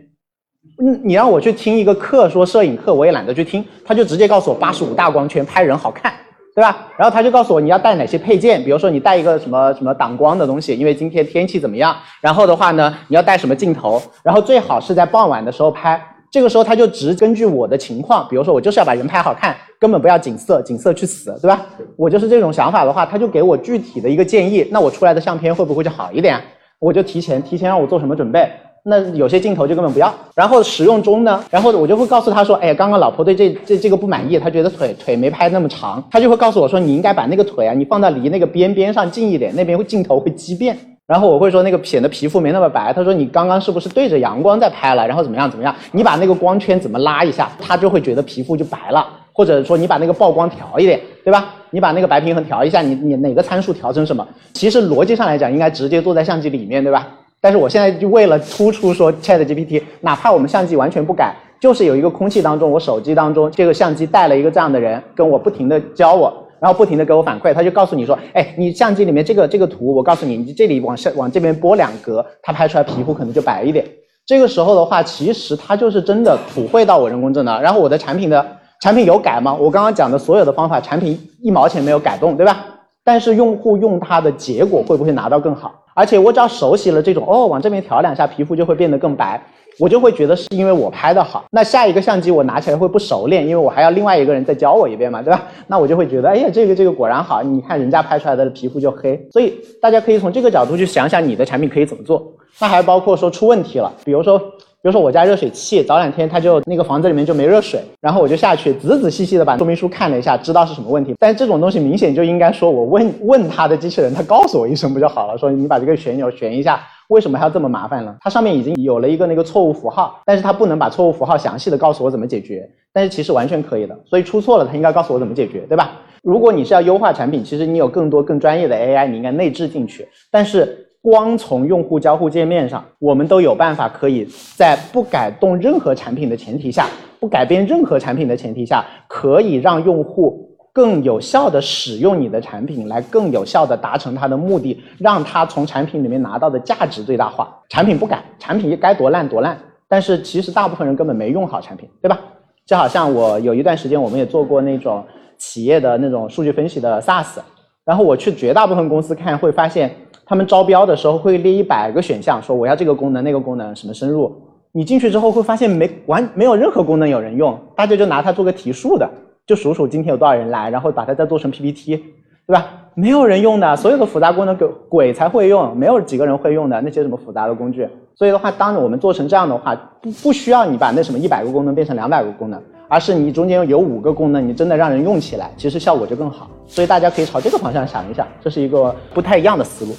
[0.81, 6.13] 嗯，你让我去听一个课，说摄影课，我也懒得去听，他就直接告诉我八十五大光圈拍人好看，
[6.55, 6.87] 对吧？
[6.97, 11.95] 然后他就告诉我你要带哪些配件，比如说你带一个什么什么挡光的东西，因为今天天气怎么样？
[12.21, 14.01] 然后的话呢，你要带什么镜头？
[14.23, 21.65] 然后最好是在傍晚的时候拍，这个时候他就只根据我的情况，比如说我就是要把人拍好看，根本不要景色，景色去死，对吧？
[21.97, 26.39] 我就是这种想法的话，他就给我具体的一个建议，那我出来的相片会不会就好一点？
[26.79, 28.49] 我就提前提前让我做什么准备？
[28.83, 40.77] 那有些镜头就根本不要，然后使用中呢，然后我就会告诉他说，哎呀，刚刚老婆对这这这个不满意，她觉得腿腿没拍那么长，他就会告诉我说，你应该把那个腿啊，你放到离那个边边上近一点，那边会镜头会畸变。
[41.07, 51.55] 然后我会说那个显得皮肤没那么白，他说你刚刚是不是对着阳光在拍了，然后怎么样怎么样，你把那个光圈怎么拉一下，他就会觉得皮肤就白了，或者说你把那个曝光调一点，对吧？
[51.71, 54.27] 你把那个白平衡调一下，你你哪个参数调成什么？
[54.53, 57.07] 其实逻辑上来讲，应该直接坐在相机里面，对吧？
[57.41, 73.85] 但是我现在就为了突出说 Chat GPT，哪怕我们相机完全不改，就是有一个空气当中，我手机当中这个相机带了一个这样的人，跟我不停的教我，然后不停的给我反馈，他就告诉你说，哎，你相机里面这个这个图，我告诉你，你这里往下往这边拨两格，它拍出来皮肤可能就白一点。
[74.25, 78.45] 这个时候的话，其实它就是真的普惠到我人工智能，然后我的产品的
[78.81, 79.55] 产品有改吗？
[79.55, 82.65] 我刚刚讲的所有的方法，产品一毛钱没有改动，对吧？
[83.09, 85.73] 但是用户用它的结果会不会拿到更好？
[85.95, 89.41] 而且我只要熟悉了这种哦，往这边调两下，皮肤就会变得更白，
[89.79, 91.43] 我就会觉得是因为我拍的好。
[91.49, 95.41] 那下一个相机我拿起来会不熟练，因为我还要另外一个人再教我一遍嘛，对吧？
[95.65, 99.19] 那我就会觉得，哎呀，这个这个果然好，你看人家拍出来的皮肤就黑。
[99.31, 102.31] 所以大家可以从这个角度去想想你的产品可以怎么做。
[102.59, 104.39] 那还包括说出问题了，比如说。
[104.81, 111.13] 比如说我家热水器早两天它就那个房子里面就没热水，然后我就下去仔仔细细的把说明书看了一下，知道是什么问题。
[111.19, 115.37] 但这种东西明显就应该说我问问他的机器人，他告诉我一声不就好了？
[115.37, 118.15] 说你把这个旋钮旋一下，为什么还要这么麻烦呢？
[118.21, 123.99] 它上面已经有了一个那个错误符号，但是它不能把错误符号详细的告诉我怎么解决，但是其实完全可以的。
[124.05, 125.91] 所以出错了，它应该告诉我怎么解决，对吧？
[126.23, 130.85] 如果你是要优化产品，其实你有更多更专业的 AI，你应该内置进去，但是。
[131.01, 136.87] 光从用户交互界面上，我们都有办法可以在不改动任何产品的前提下，
[137.19, 147.57] 不改变任何产品的前提下，可以让用户更有效的使用你的产品，来更有效的达成他的目的，让他从产品里面拿到的价值最大化。
[147.69, 149.57] 产品不改，产品该多烂多烂，
[149.87, 152.19] 但是其实大部分人根本没用好产品，对吧？
[152.65, 155.01] 就好像我有一段时间，我们也做过那种
[155.37, 157.39] 企业的那种数据分析的 SaaS，
[157.85, 159.89] 然后我去绝大部分公司看，会发现。
[160.29, 164.31] 他们招标的时候会列一百个选项，说我要这个功能、那个功能，什么深入。
[164.71, 169.09] 你进去之后会发现没完，没有任何功能有人用，大家就拿它做个提数的，
[169.47, 171.97] 就数数今天有多少人来，然后把它再做成 PPT，
[172.45, 172.67] 对吧？
[172.93, 177.89] 没有人用的，所有的复杂功能鬼鬼才会用，没有几个人会用的那些什么复杂的工具。
[178.15, 182.61] 所以的话，当我们做成这样的话，不不需要你把那什么一百个功能变成两百个功能。
[182.91, 186.49] 而是你中间有五个功能，你真的让人用起来，其实效果就更好。
[186.67, 189.93] 所以大家可以朝这个方向想一想，这是一个不太一样的思路。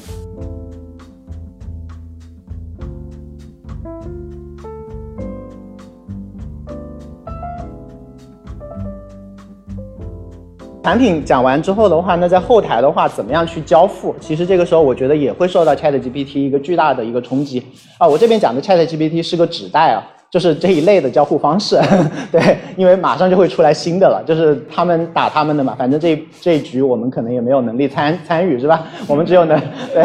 [10.83, 14.13] 产品讲完之后的话，那在后台的话，怎么样去交付？
[14.19, 17.63] 其实这个时候我觉得也会受到 Chat GPT 一个巨大的一个冲击
[17.99, 18.09] 啊。
[18.09, 20.03] 我这边讲的 Chat GPT 是个纸袋啊。
[20.31, 21.77] 就是这一类的交互方式，
[22.31, 28.87] 对，因为马上就会出来新的了，就是他们打他们的嘛，反正这这一局我们可能也没有能力参参与，是吧？
[29.09, 29.61] 我们只有能
[29.93, 30.05] 对，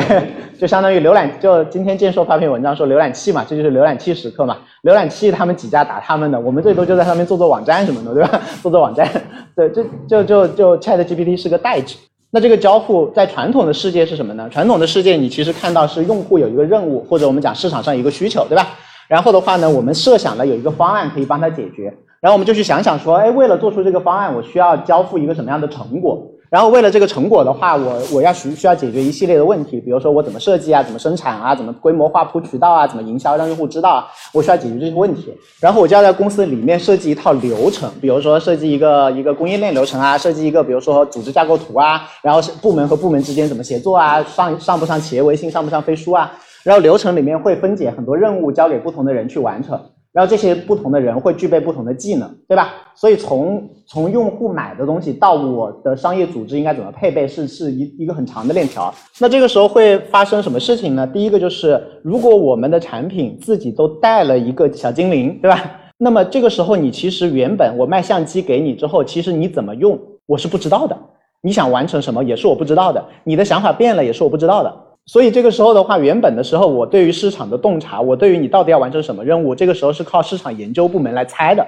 [0.59, 8.41] 就相当于浏览，就今天建硕发篇文章说浏览器嘛，这就是浏览器时刻嘛，浏览器他们几家打他们的，我们最多就在上面做做网站什么的，对吧？
[8.63, 9.07] 做做网站，
[9.55, 11.95] 对，就就就就 Chat GPT 是个代指。
[12.31, 14.49] 那这个交互在传统的世界是什么呢？
[14.49, 18.67] 传统的世界你其实看到是用户有一个任务，或者我们讲市场上一个需求，对吧？
[19.07, 26.31] 然后的话呢，我们设想了有一个方案可以帮他解决，然后我们就去想想说，哎，为了做出这个方案，我需要交付一个什么样的成果？
[26.47, 35.33] 然后为了这个成果的话，我我要需需要解决一系列的问题，比如说我怎么设计啊，怎么生产啊，怎么规模化铺渠道啊，怎么营销让用户知道啊，我需要解决这些问题。
[35.59, 46.31] 然后我就要在公司里面设计一套流程，比如说设计一个一个供应链流程啊，设计一个比如说组织架构图啊，然后是部门和部门之间怎么协作啊，上上不上企业微信，上不上飞书啊。
[46.65, 49.79] 然后流程里面会分解很多任务，交给不同的人去完成。
[50.11, 52.73] 然后这些不同的人会具备不同的技能，对吧？
[52.95, 58.91] 所以从从用户买的东西到我的商业组织应该怎么配备，是是一一个很长的链条。
[59.19, 61.05] 那这个时候会发生什么事情呢？
[61.05, 65.61] 第一个就是，如果我们的产品自己都带了一个小精灵，对吧？
[65.97, 70.97] 那么这个时候你其实原本我卖相机给你之后，其实你怎么用我是不知道的。
[71.41, 73.05] 你想完成什么也是我不知道的。
[73.23, 74.73] 你的想法变了也是我不知道的。
[75.05, 81.65] 所以这个时候的话，原本的时候，我对于市场的洞察，我对于你到底要完成什么任务，这个时候是靠市场研究部门来猜的。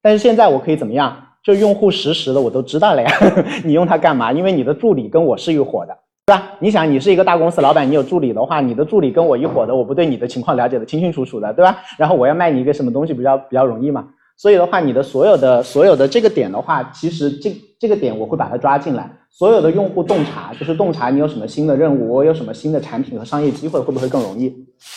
[0.00, 1.16] 但是现在我可以怎么样？
[1.42, 3.10] 就用户实时的我都知道了呀，
[3.64, 4.30] 你用它干嘛？
[4.30, 6.52] 因为你的助理跟我是一伙的，对吧？
[6.58, 11.78] 你想，你是一个大公司老板，你有助理的话，你的助理跟我一伙的，我不对你的情况了解的清清楚楚的，对吧？
[11.98, 14.06] 然后我要卖你一个什么东西，比较比较容易嘛。
[14.40, 19.06] 所以的话，你的所有的所有的这个点的话，其实这这个点我会把它抓进来。
[19.30, 24.48] 所有的用户洞察，就是洞察你有什么新的任务，我有什么新的产品和商业机会，会不会更容易？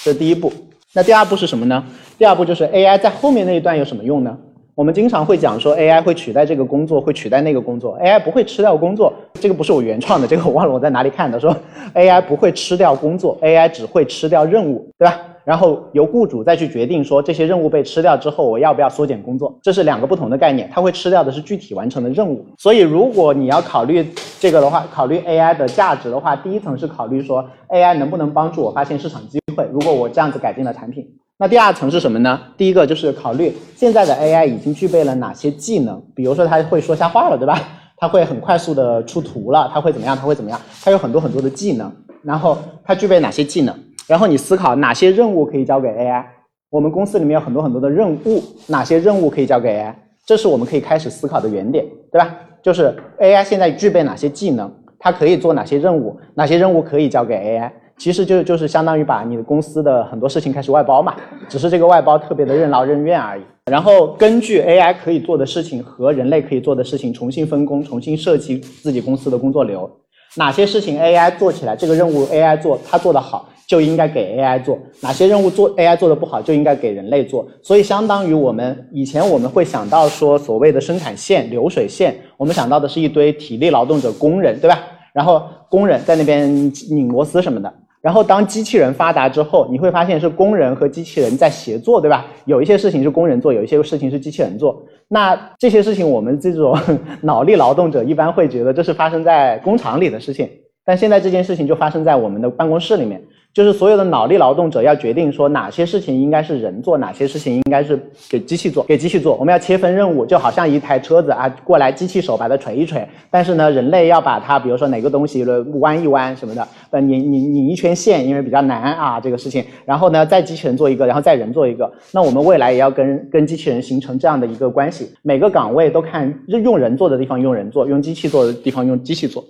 [0.01, 0.49] 这是第一步。
[0.93, 1.83] 那第二步是什么呢？
[2.17, 4.33] 第二步就是 AI 在后面那一段有什么用呢？
[4.75, 7.99] 我们经常会讲说 AI 会取代这个工作，会取代那个工作。
[7.99, 11.53] AI 不会吃掉工作，这个不是我原创的，这个我忘了我在哪里看的，说
[11.93, 15.19] AI 不会吃掉工作，AI 只会吃掉任务，对吧？
[15.45, 20.69] 然后由雇主再去决定说这些任务被吃掉之后，我要不要缩减工作，这是两个不同的概念。
[20.73, 22.45] 它会吃掉的是具体完成的任务。
[22.57, 24.07] 所以如果你要考虑
[24.39, 29.67] 这个的话，考虑 AI 的价值的话，第一层是考虑说 AI 能不能帮助我发现市场机会。
[29.71, 31.05] 如果我这样子改进了产品，
[31.37, 32.39] 那第二层是什么呢？
[32.55, 37.59] 第一个就是考虑现在的 AI 已经具备了哪些技能，比如说它会说瞎话了，对吧？
[37.97, 40.15] 它会很快速的出图了，它会怎么样？
[40.15, 40.59] 它会怎么样？
[40.83, 43.75] 它有很多很多的技能，然后它具备哪些技能？
[44.07, 46.23] 然后你思考哪些任务可以交给 AI？
[46.69, 49.93] 我们公司里面有很多很多的任务，哪些任务可以交给 AI？
[50.25, 52.35] 这是我们可以开始思考的原点，对吧？
[52.61, 57.71] 就是 AI 现在具备哪些技能，它可以做哪些任务，哪些任务可以交给 AI？
[57.97, 61.15] 其实就就是相当于把你的公司的很多事情开始外包嘛，
[61.47, 63.43] 只是这个外包特别的任劳任怨而已。
[63.71, 69.89] 然后根据 AI 可以做的事情和人类可以做的事情重新分工，重新设计自己公司的工作流。
[70.35, 73.47] 哪些事情 AI 做起来，这个任务 AI 做，它做得好。
[73.73, 84.77] 就应该给 AI 做哪些任务做 AI 做的不好就应该给人类做，所以相当于我们以前我们会想到说所谓的生产线流水线，我们想到的是一堆体力劳动者工人，对吧？
[85.11, 92.27] 然后工人在那边拧螺丝什么的，然后当机器人发达之后，你会发现是工人和机器人在协作，对吧？
[92.45, 94.85] 有一些事情是工人做，有一些事情是机器人做。
[95.07, 96.77] 那这些事情我们这种
[97.23, 100.47] 脑力劳动者一般会觉得这是发生在工厂里的事情，
[100.85, 103.19] 但现在这件事情就发生在我们的办公室里面。
[103.53, 109.35] 就是所有的脑力劳动者要决定说哪些事情应该是人做，哪些事情应该是给机器做，给机器做。
[109.35, 115.45] 我们要切分任务，就好像一台车子啊，过来机器手把它锤一锤，但是呢，人类要把它，比如说哪个东西
[115.79, 119.63] 弯一弯什么的，呃，拧拧拧一圈线，因为比较难啊这个事情。
[119.85, 121.91] 然后呢，再机器人做一个，然后再人做一个。
[122.11, 129.45] 那我们未来也要跟跟机器人形成这样的一个关系，每个岗位都看用人做的地方用人做，用机器做的地方用机器做。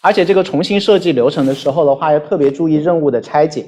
[0.00, 3.66] 而且这个重新设计流程的时候的话，要特别注意任务的拆解，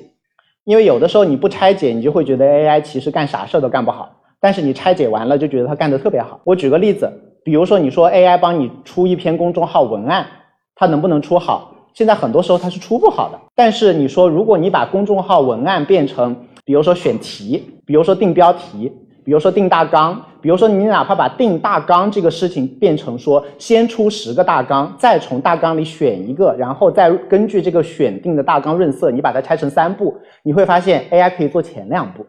[0.64, 4.16] 因为有的时候你不拆解，你就会觉得 AI 其实干啥事儿都干不好。
[4.38, 6.40] 但是你拆解完了，就觉得它干得特别好。
[6.44, 7.10] 我举个例子，
[7.44, 10.26] 比如说你说 AI 帮你出一篇公众号文案，
[10.74, 11.74] 它能不能出好？
[11.92, 13.38] 现在很多时候它是出不好的。
[13.54, 18.92] 但是你说，如果你把公众号文案变成，比如说选题，比如说定标题。
[19.30, 32.26] 比如说定大纲，比如说你哪怕把定大纲这个事情变成说，先出十个大纲，再从大纲里选一个，然后再根据这个选定的大纲润色，你把它拆成三步，你会发现 AI 可以做前两步，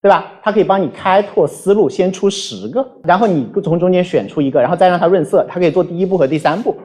[0.00, 0.34] 对吧？
[0.40, 6.76] 它可以帮你开拓思路，先出十个，然后你从中间选出一个，然后再让它润色，它可以做第一步和第三步。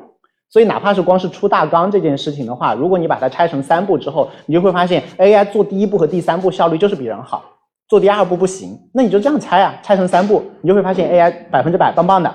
[0.49, 7.43] 所以哪怕是光是出大纲这件事情的话，如果你把它拆成三步之后，你就会发现 AI 做第一步和第三步效率就是比人好。
[7.91, 12.33] 做第二步不行，那你就这样拆啊，拆成三步，你就会发现 AI 百分之百棒棒的。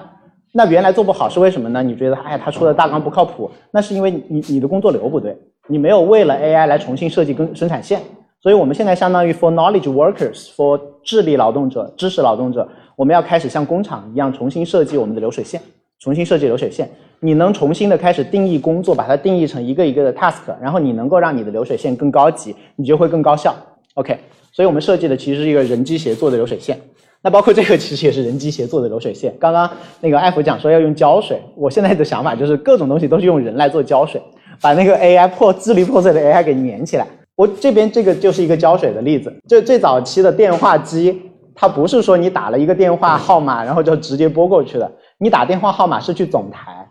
[0.53, 1.83] 那原来做不好是为什么呢？
[1.83, 5.35] 你觉得哎，他出的大纲不靠谱，那是因为你你的工作流不对，
[5.67, 8.03] 你没有为了 AI 来重新设计跟生产线。
[8.43, 15.59] 所以我们现在相当于 for knowledge workers，for 智力劳动者、知识劳动者，我们要开始像工厂一样重新设计我们的流水线，
[16.01, 16.87] 重新设计流水线。
[17.21, 23.57] 你能重新的开始定义工作，把它定义成一个一个的 task，然后你能够让你的流水线更高级，你就会更高效。
[23.95, 24.19] OK，
[24.57, 26.81] 所以我们设计的其实是一个人机协作的流水线。
[27.21, 29.35] 那包括这个其实也是人机协作的流水线。
[29.39, 34.19] 刚刚那个艾弗讲说要用胶水，我现在的想法就是各种东西都是用人来做胶水，
[34.63, 37.07] 把那个 AI 破支离破碎的 AI 给粘起来。
[37.35, 41.21] 我这边这个就是一个胶水的例子，就最早期的电话机，
[41.55, 44.91] 它不是说你打了一个电话号码，然后就直接拨过去的。
[45.19, 46.89] 你打电话号码是去总台，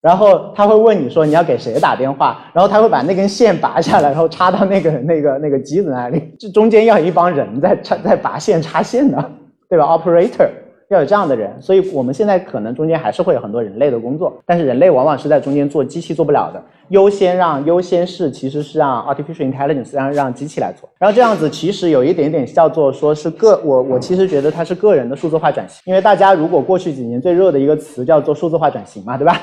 [0.00, 9.30] 然后他会问你说你要给谁打电话，然后他会把那根线拔下来，然后插到那个那个那个机子那里， 这中间要一帮人在插在拔线插线的，
[9.68, 10.48] 对吧？Operator。
[10.88, 29.36] 要有这样的人，所以我们现在可能中间还是会有很多人类的工作，但是人类往往是在中间做机器做不了的，优先让优先是其实是让 artificial intelligence 让让机器来做，然后这样子其实有一点点叫做说是个我我其实觉得它是个人的数字化转型，因为大家如果过去几年最热的一个词叫做数字化转型嘛，对吧？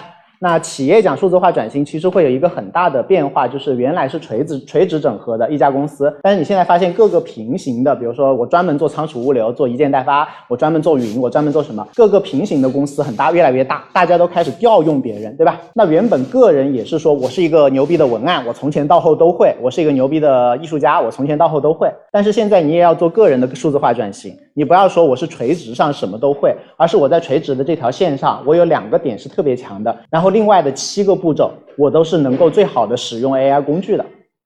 [0.43, 11.87] 那企业讲数字化转型，其实会有一个很大的变化，就是原来是垂直垂直整合的一家公司，但是你现在发现各个平行的，比如说我专门做仓储物流，做一件代发，我专门做云，我专门做什么？
[11.95, 15.61] 各个平行的公司很大，越来越大，大家都开始调用别人，对吧？
[15.73, 21.89] 那原本个人也是说我是一个牛逼的文案，我从前到后都会；我是一个牛逼的艺术家，我从前到后都会。
[22.11, 30.32] 但是现在你也要做个人的数字化转型，你不要说我是垂直上什么都会，而是我在垂直的这条线上，我有两个点是特别强的，然后。
[30.33, 34.05] 另外的七个步骤，我都是能够最好的使用 AI 工具的。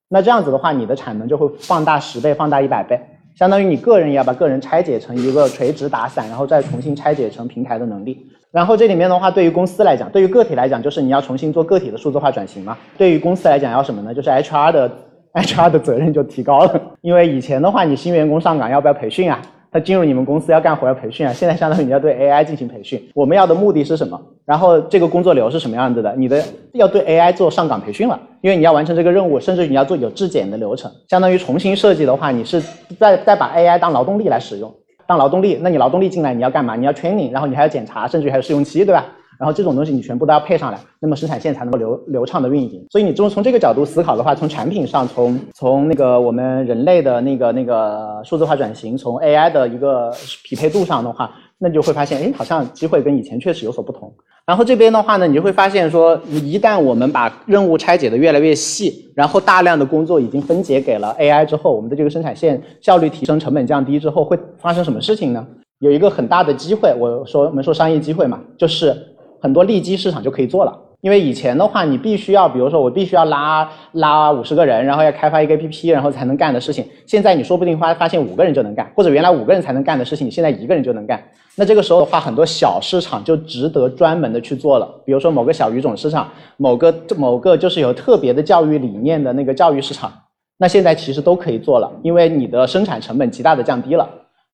[0.10, 3.00] 那这样子的话，你的产能就会放大十倍，放大一百倍，
[3.36, 8.18] 相当于你个人也要把个人拆解成一个垂直打散，然后再重新拆解成平台的能力。
[8.52, 12.78] 然后这里面的话，对于公司来讲，对于个体来讲，就是你要重新做个体的数字化转型嘛。
[12.98, 14.14] 对于公司来讲，要什么呢？
[14.14, 14.92] 就是 HR 的
[15.34, 19.42] HR 的责任就提高了，因为以前的话，你新员工上岗要不要培训啊？
[19.78, 23.00] 他进入你们公司要干活要培训啊，现在相当于你要对 AI 进行培训。
[23.14, 24.20] 我们要的目的是什么？
[24.44, 26.16] 然后这个工作流是什么样子的？
[26.18, 32.60] 你的要对 AI 做上岗培训了，因为你要完成这个任务，甚至你要做有质检的流程，相当于重新设计的话，你是
[33.00, 34.74] 在在把 AI 当劳动力来使用，
[35.06, 36.76] 当劳动力，那你劳动力进来你要干嘛？
[36.76, 39.06] 你要 training，然后你还要检查，甚至还有试用期，对吧？
[39.40, 42.86] 然后这种东西你全部都要配上来，那么生产线才能够流流畅的运营。
[42.90, 50.12] 所以你从从这个角度思考的话，从产品上，从从那个我们人类的那个那个数字化转型，从 AI 的一个
[50.44, 54.12] 匹配度上的话，那就会发现，哎，好像机会跟以前确实有所不同。
[54.46, 65.46] 然后这边的话呢，你就会发现说，一旦我们把任务拆解的越来越细，然后大量的工作已经分解给了 AI 之后，我们的这个生产线效率提升，成本降低之后，会发生什么事情呢？
[65.80, 68.96] 有一个很大的机会，我说我们说商业机会嘛，就是。
[69.40, 81.24] 很多利基市场就可以做了，因为以前的话，你必须要，比如说我必须要拉拉五十个人，然后要开发一个 APP，然后才能干的事情，现在你说不定发发现五个人就能干，或者原来五个人才能干的事情，你现在一个人就能干。
[81.56, 90.12] 那这个时候的话，很多小市场就值得专门的去做了，比如说某个小语种市场，某个某个就是有特别的教育理念的那个教育市场，
[90.60, 94.08] 那现在其实都可以做了，因为你的生产成本极大的降低了。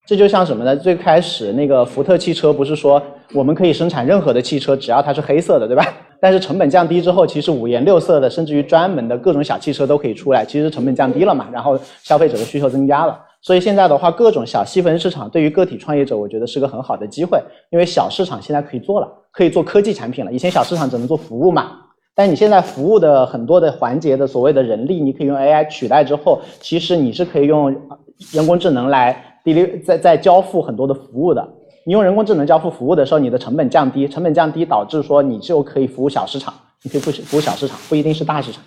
[0.05, 0.75] 这就像什么呢？
[0.75, 3.01] 最开始那个福特汽车不是说
[3.33, 5.85] 我们可以生产任何的汽车，只要它是黑色的，对吧？
[6.19, 13.19] 但是成本降低之后，其实五颜六色的，甚至于专门的各种小汽车都可以出来，其实成本降低了嘛，然后消费者的需求增加了。
[13.41, 17.37] 所以现在的话，各种小细分市场对于个体创业者，我觉得是个很好的机会，
[17.71, 20.31] 因为小市场现在可以做了，可以做科技产品了。
[20.31, 21.71] 以前小市场只能做服务嘛，
[22.15, 27.75] 但你现在服务的很多的环节的所谓的人力，你可以用 AI 取代之后，其实你是可以用
[28.31, 29.39] 人工智能来。
[29.43, 31.45] 第六，在在交付很多的服务的，
[31.85, 38.63] 你用人工智能交付服务的时候，你的成本降低，成本降低导致说你就可以服务小市场，你可以服服务小市场，不一定是大市场。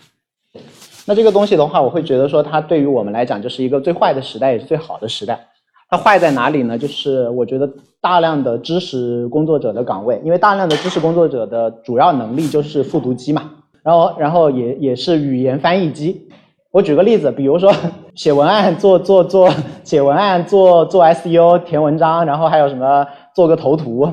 [1.06, 5.48] 那这个东西的话，我会觉得说它对于我们来讲就是一个最坏的时代，也是最好的时代。
[5.88, 6.76] 它坏在哪里呢？
[6.76, 13.52] 就是我觉得大量的知识工作者的岗位，因为大量的知识工作者的主要能力就是复读机嘛，
[13.84, 16.28] 然后然后也也是语言翻译机。
[16.72, 17.72] 我举个例子，比如说
[18.16, 19.48] 写文案、做做做
[19.84, 24.10] 写文案、做做 SEO、填文章，然后还有什么做个头图，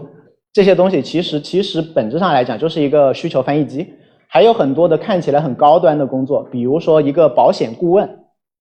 [0.53, 3.93] 这些东西其实其实本质上来讲就是一个需求翻译机。
[4.27, 8.07] 还有很多的看起来很高端的工作，比如说一个保险顾问，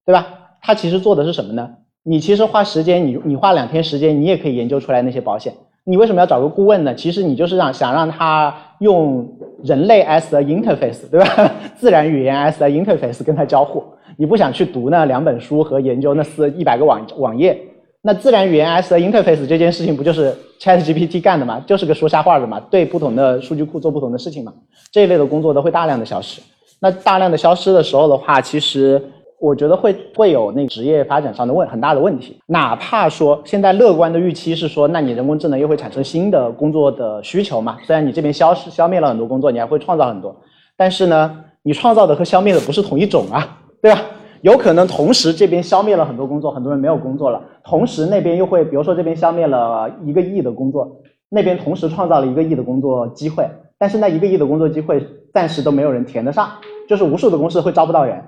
[0.07, 0.27] 对吧？
[0.63, 1.69] 他其实做的是什么呢？
[2.05, 5.53] 你其实花时间，你你花两天时间，你也可以研究出来那些保险。
[5.85, 6.95] 你为什么要找个顾问呢？
[6.95, 9.27] 其实你就是让想让他用
[9.65, 11.51] 人类 as 的 interface，对吧？
[11.75, 13.83] 自然语言 as 的 interface 跟他交互。
[14.17, 17.59] 你不想去读那两本书和研究那四一百个网网页，
[18.03, 21.63] 那自然语言 S 的 interface 这件事情不就是 ChatGPT 干的吗？
[21.67, 24.53] 就是个说瞎话的嘛，对不同的数据库做不同的事情嘛。
[24.91, 26.41] 这一类的工作都会大量的消失。
[26.81, 29.01] 那大量的消失的时候的话，其实
[29.41, 32.37] 我觉得会会有那职业发展上的问很大的问题。
[32.47, 37.79] 哪怕说现在乐观的预期是说，那你人工智能又会产生新的工作的需求嘛？
[37.85, 40.37] 虽然你这边消失消灭了很多工作，你还会创造很多，
[40.77, 44.01] 但是呢，你创造的和消灭的不是同一种啊，对吧？
[44.41, 53.47] 有可能同时这边消灭了很多工作，很多人没有工作了，同时那边又会，比如说这边消灭了一个亿的工作，那边同时创造了一个亿的工作机会，
[53.79, 56.49] 但是那一个亿的工作机会暂时都没有人填得上。
[56.89, 58.21] 就是无数的公司会招不到人，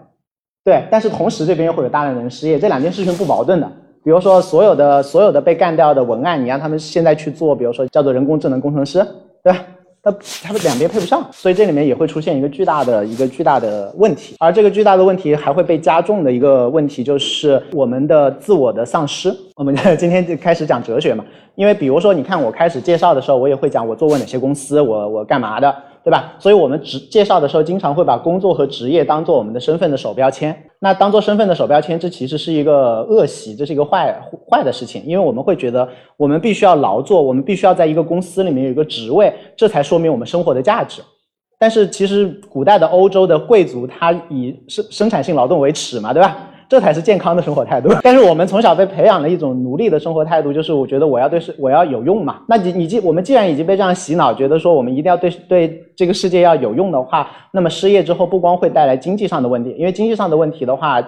[0.64, 3.70] 对，但是同时这边又会有大量的人失业，这两件事情不矛盾的。
[4.04, 9.04] 比如说所有的所有的被干掉的文案，你让他们现在去做，比如说叫做人工智能工程师，
[9.42, 9.58] 对吧？
[10.04, 14.36] 那他们两边配不上，所以这里面也会出现一个巨大的一个巨大的问题。
[14.38, 19.34] 而这个巨大的问题还会被加重的一个问题就是我们的自我的丧失。
[19.56, 21.24] 我们 今天就开始讲哲学嘛，
[21.54, 25.74] 因为比如说你看我开始介绍的时候，我也会讲我做过哪些公司，我我干嘛的。
[26.04, 26.34] 对吧？
[26.38, 30.54] 所以我们职介绍的时候，经常会把工作和职业当做我们的身份的手标签。
[30.84, 34.14] 那当做身份的手标签，这其实是一个恶习，这是一个坏
[34.50, 35.02] 坏的事情。
[35.06, 41.00] 因为我们会觉得，我们必须要劳作，我们必须要在一个公司里面有一个职位，这才说明我们生活的价值。
[41.58, 46.36] 但是其实古代的欧洲的贵族，他以生生产性劳动为耻嘛，对吧？
[46.74, 47.88] 这才是健康的生活态度。
[48.02, 52.40] 但是我们从小被培养了一种奴隶的生活态度，就是我觉得我要对世我要有用嘛。
[52.48, 61.00] 那你你既我们既然已经被这样洗脑，觉得说我们一定要对对这个世界要有用的话，那么失业之后不光会带来经济上的问题，因为经济上的问题的话。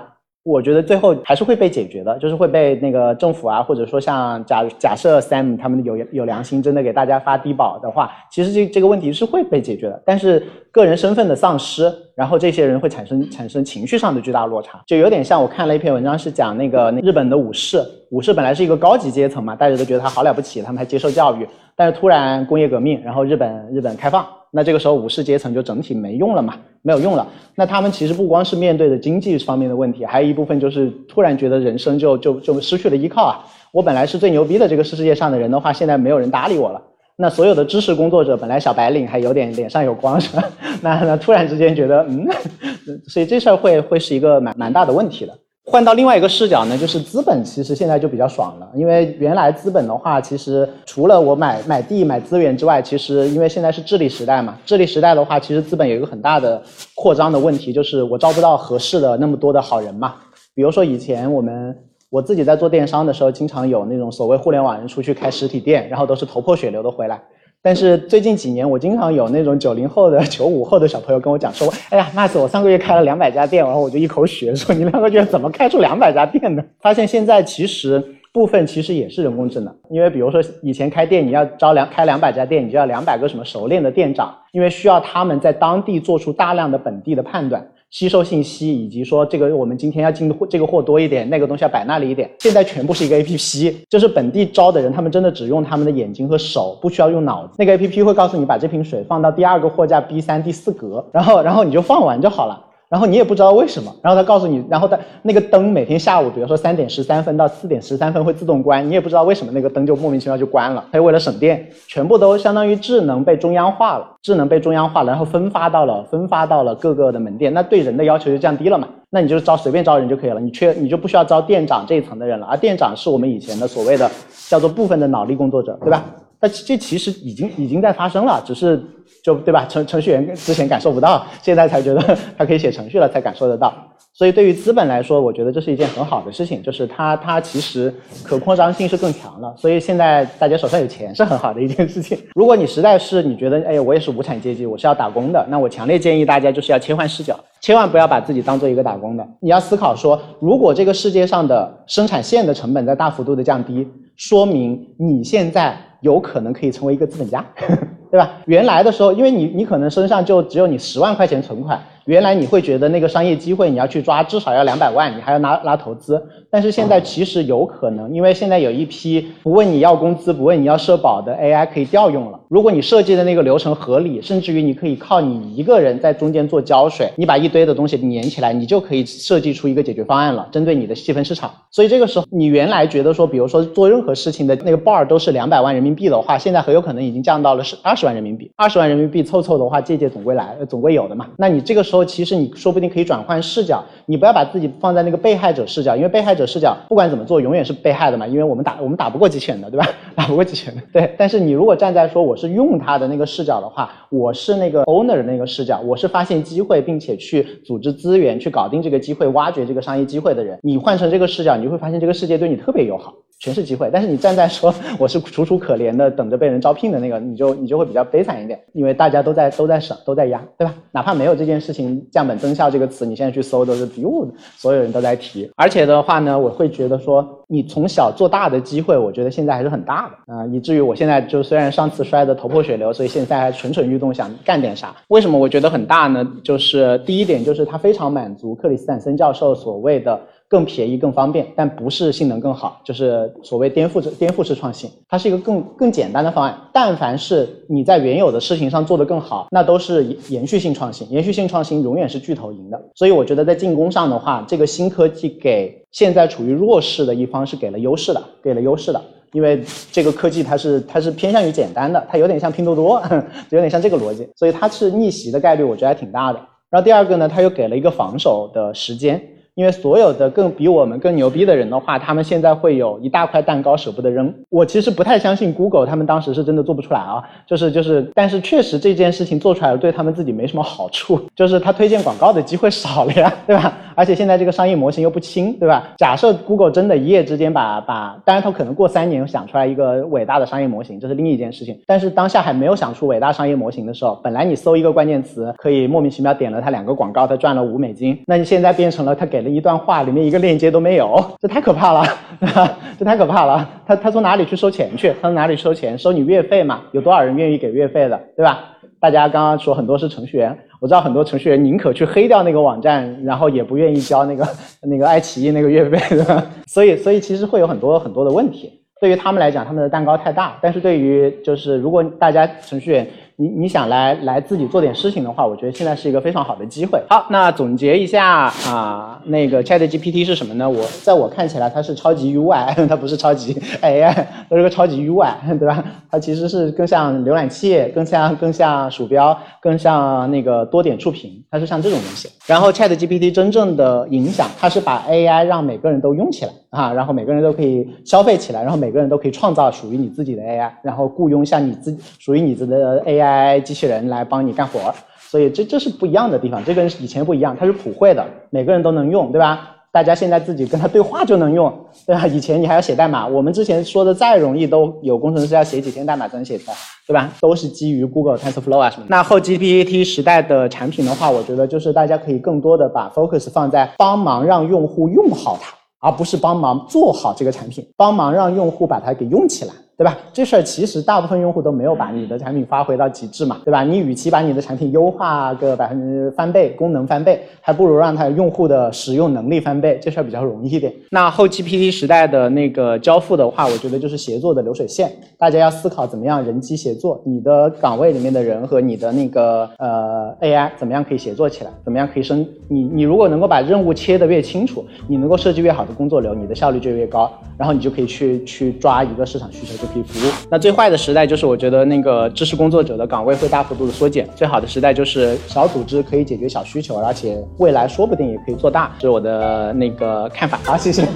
[0.46, 10.00] 我觉得最后还是会被解决的，就是会被那个政府啊，或者说像假假设 Sam 他们有有良心，真的给大家发低保的话，其实这这个问题是会被解决的。
[10.06, 10.40] 但是
[10.70, 24.26] 个人身份的丧失，然后这些人会产生产生情绪上的巨大落差，就有点像我看了一篇文章，是讲那个日本的武士，武士本来是一个高级阶层嘛，大家都觉得他好了不起，他们还接受教育，但是突然工业革命，然后日本日本开放。
[24.52, 27.26] 那这个时候武士阶层就整体没用了嘛，没有用了。
[27.54, 33.44] 那他们其实不光是面对的经济方面的问题，还有一部分就是突然觉得人生就就就失去了依靠啊。
[33.72, 36.80] 我本来是最牛逼的这个世界上的人的话，现在没有人搭理我了。
[37.18, 40.44] 那所有的知识工作者本来小白领还有点脸上有光是吧？
[40.80, 42.26] 那那突然之间觉得嗯，
[43.08, 45.32] 所以这事儿会会是一个蛮蛮大的问题的。
[45.68, 56.62] 换到另外一个视角呢，就是资本其实现在就比较爽了，因为原来资本的话，其实除了我买买地买资源之外，其实因为现在是智力时代嘛，智力时代的话，其实资本有一个很大的
[56.94, 60.14] 扩张的问题，就是我招不到合适的那么多的好人嘛。
[60.54, 61.76] 比如说以前我们
[62.10, 67.20] 我自己在做电商的时候，经常有那种所谓互联网人出去开实体店，然后都是头破血流的回来。
[67.66, 78.00] 但是最近几年，我经常有那种九零后的、九五后的小朋友跟我讲说：“哎呀，Max，我上个月开了两百家店，然后我就一口血说你两个月怎么开出两百家店的？”发现现在其实
[78.32, 87.66] 部分其实也是人工智能，因为比如说以前开店你要招两开两百家店，你就要两百个什么熟练的店长，因为需要他们在当地做出大量的本地的判断。
[87.90, 92.30] 吸收信息，以及说这个我们今天要进货，这个货多一点，那个东西要摆那里一点。
[92.40, 97.54] 现在全部是一个 A P P，就是本地招的人，他们真的只用他们的眼睛和手，不需要用脑子。
[97.58, 102.65] 那个 A P P 会告诉你把这瓶水放到第二个货架 B 三第四格，然后然后你就放完就好了。
[102.88, 110.84] 然后你也不知道为什么，然后他告诉你，然后他那个灯每天下午，比如说三点十三分到四点十三分会自动关，你也不知道为什么那个灯就莫名其妙就关了。
[110.92, 118.86] 他为了省电，全部都相当于智能被中央化了，智能被中央化了，然后分发到了分发到了各个的门店，那对人的要求就降低了嘛？
[119.10, 124.10] 那你就招随便招人就可以了，你缺你就不需要招店长这一层的人了，而店长是我们以前的所谓的
[124.48, 126.04] 叫做部分的脑力工作者，对吧？
[126.40, 128.82] 那这其实已经已经在发生了，只是。
[129.22, 129.66] 就对吧？
[129.68, 133.74] 程程序员之前感受不到，现在才觉得 他可以写程序了，才感受得到。
[134.12, 139.52] 所以对于资本来说，我觉得这是一件很好的事情，就是它它其实可扩张性是更强了。
[139.56, 142.16] 所以现在大家手上有钱是很好的一件事情。
[142.34, 149.26] 如果你实在是你觉得，哎，我也是无产阶级，我是要打工的，那我强烈建议大家就是要切换视角，千万不要把自己当做一个打工的。
[149.40, 155.76] 你要思考说，如果这个世界上的生产线的成本在大幅度的降低，说明你现在
[156.06, 157.44] 有可能可以成为一个资本家。
[158.08, 158.30] 对吧？
[158.46, 161.78] 原来的时候，因为你你可能身上就只有你十万块钱存款。
[162.06, 166.22] 原来你会觉得那个商业机会你要去抓，至少要两百万，你还要拿拉投资。
[166.48, 172.38] 但是现在其实有可能，因为现在有一批不问你要工资、不问你要社保的 AI 可以调用了。
[172.48, 181.50] 如果你设计的那个流程合理，甚至于你可以靠你一个人在中间做胶水，你把一堆的东西粘起来，你就可以设计出一个解决方案了，针对你的细分市场。
[181.72, 188.48] 所以这个时候，你原来觉得说，比如说做任何事情的那个 bar 都是两百万人民币的话，现在很有可能已经降到了是二十万人民币。
[188.54, 191.26] 二十万人民币凑凑的话，借借总归来，总归有的嘛。
[191.36, 191.95] 那你这个时候。
[192.04, 199.88] 其实你说不定可以转换视角，你不要把自己放在那个被害者视角，因为被害者视角不管怎么做，永远是被害的嘛，因为我们打我们打不过机器人的，对吧？
[200.14, 201.14] 打不过机器人的，对。
[201.18, 213.14] 但是你如果站在说我是用它的那个视角的话，我是那个 owner 的那个视角，我是发现机会并且去组织资源去搞定这个机会，挖掘这个商业机会的人，你换成这个视角，你就会发现这个世界对你特别友好。
[213.38, 220.74] 全是机会，但是你站在说我是楚楚可怜的等着被人招聘的那个，你就你就会比较悲惨一点，因为大家都在都在省都在压，对吧？
[220.90, 224.26] 哪怕没有这件事情，降本增效这个词，你现在去搜都是 “biu”，
[224.56, 225.50] 所有人都在提。
[225.54, 234.96] 而且的话呢，我会觉得说，你从小做大的机会，我觉得现在还是很大的啊，以至于我现在就虽然上次摔得头破血流，所以现在还蠢蠢欲动，想干点啥。
[235.08, 236.26] 为什么我觉得很大呢？
[236.42, 240.18] 就是第一点就是它非常满足克里斯坦森教授所谓的。
[240.48, 244.88] 更便宜、更方便，但不是性能更好，就是所谓颠覆式颠覆式创新。
[245.08, 246.56] 它是一个更更简单的方案。
[246.72, 251.10] 但凡是你在原有的事情上做得更好，那都是延续性创新。
[251.10, 252.80] 延续性创新永远是巨头赢的。
[252.94, 259.02] 所以我觉得在进攻上的话，这个新科技给现在处于弱势的一方是给了优势的，给了优势的。
[259.32, 263.02] 因为这个科技它是它是偏向于简单的，它有点像拼多多，
[263.50, 266.38] 有点像这个逻辑，所以它是逆袭的概率，我觉得还挺大的。
[266.70, 269.20] 然后第二个呢，它又给了一个防守的时间。
[269.56, 274.32] 因为所有的更比我们更牛逼的人的话，他们现在会有一大块蛋糕舍不得扔。
[274.50, 277.22] 我其实不太相信 Google，他们当时是真的做不出来啊。
[277.46, 283.72] 就是就是，但是确实这件事情做出来了，对他们自己没什么好处， 就是他推荐广告的机会少了呀，对吧？
[283.94, 285.94] 而且现在这个商业模型又不轻，对吧？
[285.96, 291.80] 假设 Google 真的一夜之间把把，当然他可能过三年想出来一个伟大的商业模型，这是另一件事情。
[291.86, 302.04] 但是当下还没有想出伟大商业模型的时候，本来你搜一个关键词可以莫名其妙点了他两个广告，他赚了五美金，那你现在变成了他给一段话，里面一个链接都没有， 这太可怕了，
[302.98, 303.68] 这太可怕了。
[303.86, 305.08] 他他从哪里去收钱去？
[305.20, 305.96] 他从哪里收钱？
[305.98, 306.82] 收你月费嘛？
[306.92, 308.72] 有多少人愿意给月费的，对吧？
[308.98, 310.56] 大家刚刚说很多是程序员。
[310.80, 314.46] 我知道很多程序员宁可去黑掉那个网站，然后也不愿意交那个
[314.82, 318.72] 那个爱奇艺那个月费的，所以所以其实会有很多很多的问题。
[319.00, 323.06] 对于他们来讲，他们的蛋糕太大，但是对于就是如果大家程序员。
[323.38, 327.02] 你你想来来自己做点事情的话，我觉得现在是一个非常好的机会。
[327.10, 328.26] 好，那总结一下
[328.66, 330.68] 啊，那个 Chat GPT 是什么呢？
[330.68, 334.10] 我在我看起来，它是超级 UI， 它不是超级 AI，
[334.48, 335.84] 它是个超级 UI，对吧？
[336.10, 342.30] 它其实是更像浏览器，更像更像鼠标，更像那个多点触屏，它是像这种东西。
[342.46, 353.25] 然后 Chat GPT 真正的影响，它是把 AI 让每个人都用起来啊，然后每个人都可以消费起来，然后每个人都可以创造属于你自己的 AI，然后雇佣像你自属于你自己的 AI。
[353.26, 359.72] AI 机器人来帮你干活，所以这这是不一样的地方，这跟以前不一样，它是普惠的，每个人都能用，对吧？
[359.92, 361.72] 大家现在自己跟他对话就能用，
[362.06, 362.26] 对吧？
[362.26, 367.32] 以前你还要写代码，我们之前说的再容易，都有工程师要写几天代码才能写出来，对吧？
[367.40, 369.06] 都是基于 Google TensorFlow 啊什么。
[369.08, 379.72] 那后 GPT 时代的产品的话，我觉得就是大家可以更多的把 focus 放在帮忙让用户用好它，而不是帮忙做好这个产品，帮忙让用户把它给用起来。
[379.96, 380.18] 对吧？
[380.30, 383.82] 这事儿其实大部分用户都没有把你的产品发挥到极致嘛，对吧？
[383.82, 390.92] 你与其把你的产品优化个百分之翻倍，功能翻倍，还不如让它用户的使用能力翻倍，这事儿比较容易一点。
[391.10, 409.85] 那后 GPT 时代的那个交付的话，我觉得就是协作的流水线，大家要思考怎么样人机协作，你的岗位里面的人和你的那个呃 AI 怎么样可以协作起来，怎么样可以生你你如果能够把任务切得越清楚，你能够设计越好的工作流，你的效率就越高，然后你就可以去去抓一个市场需求。
[409.98, 410.30] 以服务。
[410.50, 414.28] 那最坏的时代就是，我觉得那个知识工作者的岗位会大幅度的缩减。
[414.34, 420.58] 最好的时代就是小组织可以解决小需求，而且未来说不定也可以做大，这是我的那个看法。
[420.64, 421.06] 好，谢谢。